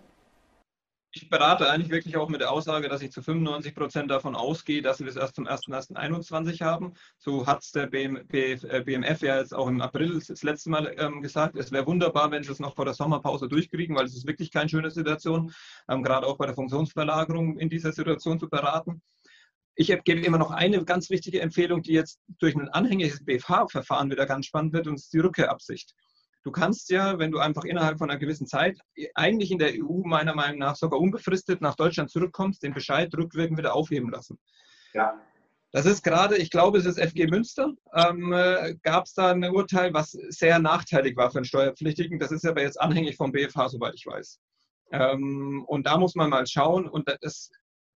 Ich 1.16 1.30
berate 1.30 1.70
eigentlich 1.70 1.90
wirklich 1.90 2.16
auch 2.16 2.28
mit 2.28 2.42
der 2.42 2.52
Aussage, 2.52 2.88
dass 2.88 3.00
ich 3.00 3.10
zu 3.10 3.22
95 3.22 3.74
Prozent 3.74 4.10
davon 4.10 4.36
ausgehe, 4.36 4.82
dass 4.82 5.00
wir 5.00 5.06
es 5.06 5.16
erst 5.16 5.36
zum 5.36 5.46
01.01.2021 5.46 6.62
haben. 6.62 6.92
So 7.16 7.46
hat 7.46 7.62
es 7.62 7.72
der 7.72 7.86
BMF 7.86 8.32
äh, 8.32 9.26
ja 9.26 9.38
jetzt 9.38 9.54
auch 9.54 9.68
im 9.68 9.80
April 9.80 10.22
das 10.26 10.42
letzte 10.42 10.68
Mal 10.68 10.94
ähm, 10.98 11.22
gesagt. 11.22 11.56
Es 11.56 11.72
wäre 11.72 11.86
wunderbar, 11.86 12.30
wenn 12.30 12.42
sie 12.42 12.52
es 12.52 12.60
noch 12.60 12.76
vor 12.76 12.84
der 12.84 12.92
Sommerpause 12.92 13.48
durchkriegen, 13.48 13.96
weil 13.96 14.04
es 14.04 14.14
ist 14.14 14.26
wirklich 14.26 14.50
keine 14.50 14.68
schöne 14.68 14.90
Situation, 14.90 15.52
ähm, 15.88 16.02
gerade 16.02 16.26
auch 16.26 16.36
bei 16.36 16.46
der 16.46 16.54
Funktionsverlagerung 16.54 17.58
in 17.58 17.70
dieser 17.70 17.92
Situation 17.92 18.38
zu 18.38 18.48
beraten. 18.50 19.00
Ich 19.74 19.88
gebe 20.04 20.20
immer 20.20 20.38
noch 20.38 20.50
eine 20.50 20.84
ganz 20.84 21.08
wichtige 21.08 21.40
Empfehlung, 21.40 21.82
die 21.82 21.92
jetzt 21.92 22.20
durch 22.38 22.54
ein 22.54 22.68
anhängiges 22.68 23.24
BFH-Verfahren 23.24 24.10
wieder 24.10 24.26
ganz 24.26 24.46
spannend 24.46 24.74
wird, 24.74 24.86
und 24.86 24.94
das 24.94 25.04
ist 25.04 25.12
die 25.12 25.18
Rückkehrabsicht. 25.18 25.94
Du 26.46 26.52
kannst 26.52 26.90
ja, 26.90 27.18
wenn 27.18 27.32
du 27.32 27.40
einfach 27.40 27.64
innerhalb 27.64 27.98
von 27.98 28.08
einer 28.08 28.20
gewissen 28.20 28.46
Zeit, 28.46 28.78
eigentlich 29.16 29.50
in 29.50 29.58
der 29.58 29.72
EU 29.72 30.04
meiner 30.04 30.32
Meinung 30.32 30.60
nach 30.60 30.76
sogar 30.76 31.00
unbefristet 31.00 31.60
nach 31.60 31.74
Deutschland 31.74 32.08
zurückkommst, 32.08 32.62
den 32.62 32.72
Bescheid 32.72 33.12
rückwirkend 33.16 33.58
wieder 33.58 33.74
aufheben 33.74 34.12
lassen. 34.12 34.38
Ja. 34.94 35.20
Das 35.72 35.86
ist 35.86 36.04
gerade, 36.04 36.36
ich 36.36 36.52
glaube, 36.52 36.78
es 36.78 36.86
ist 36.86 37.00
FG 37.00 37.26
Münster, 37.26 37.72
ähm, 37.92 38.32
äh, 38.32 38.76
gab 38.84 39.06
es 39.06 39.14
da 39.14 39.32
ein 39.32 39.42
Urteil, 39.42 39.92
was 39.92 40.12
sehr 40.12 40.60
nachteilig 40.60 41.16
war 41.16 41.32
für 41.32 41.38
einen 41.38 41.46
Steuerpflichtigen. 41.46 42.20
Das 42.20 42.30
ist 42.30 42.46
aber 42.46 42.62
jetzt 42.62 42.80
anhängig 42.80 43.16
vom 43.16 43.32
BFH, 43.32 43.70
soweit 43.70 43.94
ich 43.96 44.06
weiß. 44.06 44.38
Ähm, 44.92 45.64
und 45.66 45.84
da 45.88 45.98
muss 45.98 46.14
man 46.14 46.30
mal 46.30 46.46
schauen. 46.46 46.88
Und 46.88 47.12
das 47.22 47.50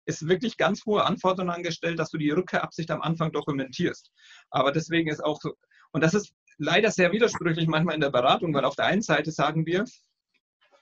ist 0.07 0.27
wirklich 0.27 0.57
ganz 0.57 0.85
hohe 0.87 1.05
Anforderungen 1.05 1.55
angestellt, 1.55 2.01
dass 2.01 2.11
du 2.11 2.19
die 2.19 2.31
Rückkehrabsicht 2.31 2.91
am 2.91 3.01
Anfang 3.01 3.31
dokumentierst. 3.31 4.11
Aber 4.51 4.73
deswegen 4.73 5.09
ist 5.09 5.25
auch 5.25 5.41
so, 5.41 5.55
und 5.93 6.03
das 6.03 6.15
ist 6.15 6.33
leider 6.59 6.91
sehr 6.91 7.13
widersprüchlich 7.13 7.67
manchmal 7.67 7.95
in 7.95 8.01
der 8.01 8.11
Beratung, 8.11 8.55
weil 8.55 8.65
auf 8.65 8.77
der 8.77 8.87
einen 8.87 9.03
Seite 9.03 9.31
sagen 9.33 9.67
wir, 9.67 9.85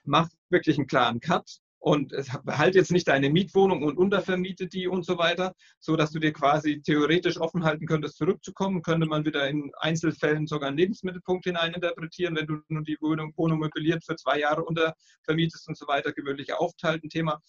mach 0.03 0.29
wirklich 0.49 0.77
einen 0.77 0.87
klaren 0.87 1.19
Cut 1.19 1.59
und 1.79 2.13
behalte 2.43 2.77
jetzt 2.77 2.91
nicht 2.91 3.07
deine 3.07 3.29
Mietwohnung 3.29 3.83
und 3.83 3.97
untervermiete 3.97 4.67
die 4.67 4.87
und 4.87 5.05
so 5.05 5.17
weiter, 5.17 5.53
so 5.79 5.95
dass 5.95 6.11
du 6.11 6.19
dir 6.19 6.33
quasi 6.33 6.81
theoretisch 6.81 7.39
offen 7.39 7.63
halten 7.63 7.87
könntest, 7.87 8.17
zurückzukommen. 8.17 8.81
Könnte 8.81 9.07
man 9.07 9.25
wieder 9.25 9.47
in 9.47 9.71
Einzelfällen 9.79 10.45
sogar 10.45 10.69
einen 10.69 10.77
Lebensmittelpunkt 10.77 11.45
hineininterpretieren, 11.45 12.35
wenn 12.35 12.47
du 12.47 12.59
nur 12.67 12.83
die 12.83 12.97
Wohnung, 12.99 13.33
Wohnung 13.37 13.59
möbliert 13.59 14.03
für 14.03 14.17
zwei 14.17 14.39
Jahre 14.39 14.65
untervermietest 14.65 15.67
und 15.69 15.77
so 15.77 15.87
weiter, 15.87 16.11
gewöhnliche 16.11 16.59
aufteilten 16.59 17.09
Thema. 17.09 17.41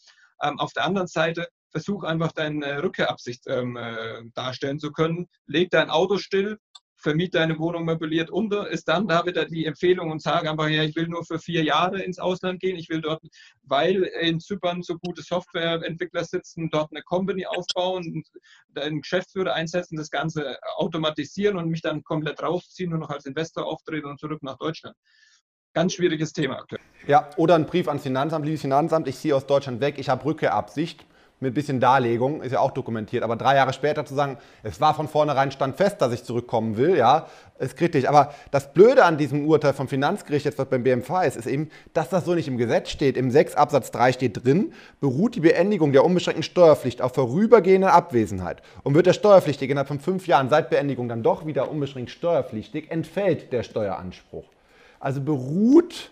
Ähm, 0.42 0.59
auf 0.61 0.72
der 0.72 0.85
anderen 0.85 1.09
Seite 1.09 1.48
versuch 1.70 2.04
einfach 2.04 2.33
deine 2.33 2.83
Rückkehrabsicht 2.83 3.44
ähm, 3.48 3.76
äh, 3.76 4.22
darstellen 4.35 4.78
zu 4.78 4.92
können. 4.92 5.28
Leg 5.46 5.70
dein 5.70 5.90
Auto 5.90 6.18
still, 6.18 6.59
vermiete 7.00 7.38
deine 7.38 7.58
Wohnung 7.58 7.84
möbliert. 7.84 8.30
Unter, 8.30 8.68
ist 8.68 8.88
dann 8.88 9.08
da 9.08 9.24
wieder 9.26 9.44
die 9.44 9.66
Empfehlung 9.66 10.10
und 10.10 10.22
sage 10.22 10.50
einfach, 10.50 10.68
ja, 10.68 10.82
ich 10.82 10.94
will 10.96 11.08
nur 11.08 11.24
für 11.24 11.38
vier 11.38 11.64
Jahre 11.64 12.02
ins 12.02 12.18
Ausland 12.18 12.60
gehen, 12.60 12.76
ich 12.76 12.88
will 12.88 13.00
dort, 13.00 13.22
weil 13.62 14.02
in 14.20 14.40
Zypern 14.40 14.82
so 14.82 14.96
gute 14.98 15.22
Softwareentwickler 15.22 16.24
sitzen, 16.24 16.70
dort 16.70 16.90
eine 16.92 17.02
Company 17.02 17.46
aufbauen, 17.46 18.22
einen 18.74 19.00
Geschäftsführer 19.00 19.54
einsetzen, 19.54 19.96
das 19.96 20.10
Ganze 20.10 20.58
automatisieren 20.76 21.56
und 21.56 21.68
mich 21.68 21.82
dann 21.82 22.02
komplett 22.04 22.42
rausziehen 22.42 22.92
und 22.92 23.00
noch 23.00 23.10
als 23.10 23.26
Investor 23.26 23.66
auftreten 23.66 24.06
und 24.06 24.20
zurück 24.20 24.42
nach 24.42 24.58
Deutschland. 24.58 24.96
Ganz 25.72 25.94
schwieriges 25.94 26.32
Thema 26.32 26.58
aktuell. 26.58 26.82
Ja, 27.06 27.30
oder 27.36 27.54
ein 27.54 27.66
Brief 27.66 27.88
ans 27.88 28.02
Finanzamt, 28.02 28.44
liebes 28.44 28.60
Finanzamt, 28.60 29.06
ich 29.08 29.16
ziehe 29.16 29.34
aus 29.34 29.46
Deutschland 29.46 29.80
weg, 29.80 29.98
ich 29.98 30.08
habe 30.08 30.24
Rückkehrabsicht 30.24 31.06
mit 31.40 31.53
ein 31.53 31.55
bisschen 31.55 31.81
Darlegung, 31.81 32.42
ist 32.42 32.53
ja 32.53 32.61
auch 32.61 32.70
dokumentiert. 32.70 33.22
Aber 33.22 33.35
drei 33.35 33.57
Jahre 33.57 33.72
später 33.72 34.05
zu 34.05 34.14
sagen, 34.14 34.37
es 34.62 34.79
war 34.81 34.94
von 34.94 35.09
vornherein 35.09 35.50
stand 35.50 35.76
fest, 35.76 36.00
dass 36.03 36.12
ich 36.12 36.22
zurückkommen 36.22 36.76
will, 36.76 36.96
ja, 36.96 37.26
ist 37.59 37.79
kritisch. 37.79 38.07
Aber 38.07 38.35
das 38.50 38.72
Blöde 38.74 39.05
an 39.05 39.16
diesem 39.16 39.46
Urteil 39.46 39.72
vom 39.72 39.88
Finanzgericht, 39.88 40.44
jetzt 40.44 40.59
was 40.59 40.66
beim 40.66 40.83
BMV 40.83 41.11
ist, 41.26 41.37
ist 41.37 41.46
eben, 41.46 41.70
dass 41.94 42.11
das 42.11 42.26
so 42.26 42.35
nicht 42.35 42.46
im 42.46 42.59
Gesetz 42.59 42.90
steht. 42.90 43.16
Im 43.16 43.31
6 43.31 43.55
Absatz 43.55 43.90
3 43.90 44.12
steht 44.12 44.44
drin, 44.44 44.74
beruht 45.00 45.35
die 45.35 45.40
Beendigung 45.40 45.92
der 45.92 46.05
unbeschränkten 46.05 46.42
Steuerpflicht 46.42 47.00
auf 47.00 47.14
vorübergehende 47.14 47.90
Abwesenheit. 47.90 48.61
Und 48.83 48.94
wird 48.94 49.07
der 49.07 49.14
Steuerpflichtige 49.14 49.72
innerhalb 49.72 49.88
von 49.88 50.00
fünf 50.00 50.26
Jahren 50.26 50.50
seit 50.50 50.68
Beendigung 50.68 51.09
dann 51.09 51.22
doch 51.22 51.46
wieder 51.46 51.70
unbeschränkt 51.70 52.11
steuerpflichtig, 52.11 52.90
entfällt 52.90 53.53
der 53.53 53.62
Steueranspruch. 53.62 54.44
Also 54.98 55.22
beruht 55.22 56.11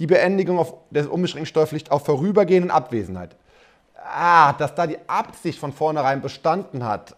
die 0.00 0.08
Beendigung 0.08 0.58
auf, 0.58 0.74
der 0.90 1.12
unbeschränkten 1.12 1.46
Steuerpflicht 1.46 1.92
auf 1.92 2.04
vorübergehenden 2.04 2.72
Abwesenheit 2.72 3.36
ah, 4.04 4.52
dass 4.54 4.74
da 4.74 4.86
die 4.86 4.98
Absicht 5.06 5.58
von 5.58 5.72
vornherein 5.72 6.20
bestanden 6.20 6.84
hat, 6.84 7.14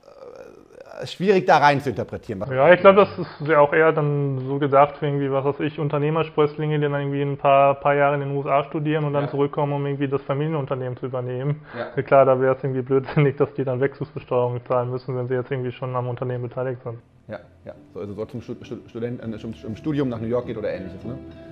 äh, 1.00 1.06
schwierig 1.06 1.46
da 1.46 1.58
rein 1.58 1.80
zu 1.80 1.90
interpretieren. 1.90 2.44
Ja, 2.50 2.72
ich 2.72 2.80
glaube, 2.80 3.06
das 3.06 3.18
ist 3.18 3.48
ja 3.48 3.60
auch 3.60 3.72
eher 3.72 3.92
dann 3.92 4.46
so 4.46 4.58
gedacht 4.58 4.96
für 4.96 5.06
irgendwie, 5.06 5.30
was 5.30 5.44
weiß 5.44 5.60
ich, 5.60 5.78
Unternehmersprösslinge, 5.78 6.78
die 6.78 6.82
dann 6.82 6.94
irgendwie 6.94 7.22
ein 7.22 7.36
paar, 7.36 7.74
paar 7.74 7.94
Jahre 7.94 8.14
in 8.14 8.20
den 8.20 8.36
USA 8.36 8.64
studieren 8.64 9.04
und 9.04 9.12
dann 9.12 9.24
ja. 9.24 9.30
zurückkommen, 9.30 9.72
um 9.72 9.86
irgendwie 9.86 10.08
das 10.08 10.22
Familienunternehmen 10.22 10.96
zu 10.96 11.06
übernehmen. 11.06 11.62
Ja. 11.76 12.02
Klar, 12.02 12.24
da 12.24 12.40
wäre 12.40 12.56
es 12.56 12.64
irgendwie 12.64 12.82
blödsinnig, 12.82 13.36
dass 13.36 13.52
die 13.54 13.64
dann 13.64 13.80
Wechselbesteuerung 13.80 14.64
zahlen 14.66 14.90
müssen, 14.90 15.16
wenn 15.16 15.28
sie 15.28 15.34
jetzt 15.34 15.50
irgendwie 15.50 15.72
schon 15.72 15.94
am 15.94 16.08
Unternehmen 16.08 16.48
beteiligt 16.48 16.82
sind. 16.82 16.98
Ja, 17.28 17.40
ja. 17.64 17.74
So, 17.92 18.00
also 18.00 18.14
so 18.14 18.24
zum 18.24 18.40
Student, 18.40 19.20
äh, 19.22 19.76
Studium 19.76 20.08
nach 20.08 20.20
New 20.20 20.28
York 20.28 20.46
geht 20.46 20.56
oder 20.56 20.70
ähnliches, 20.70 21.04
ne? 21.04 21.18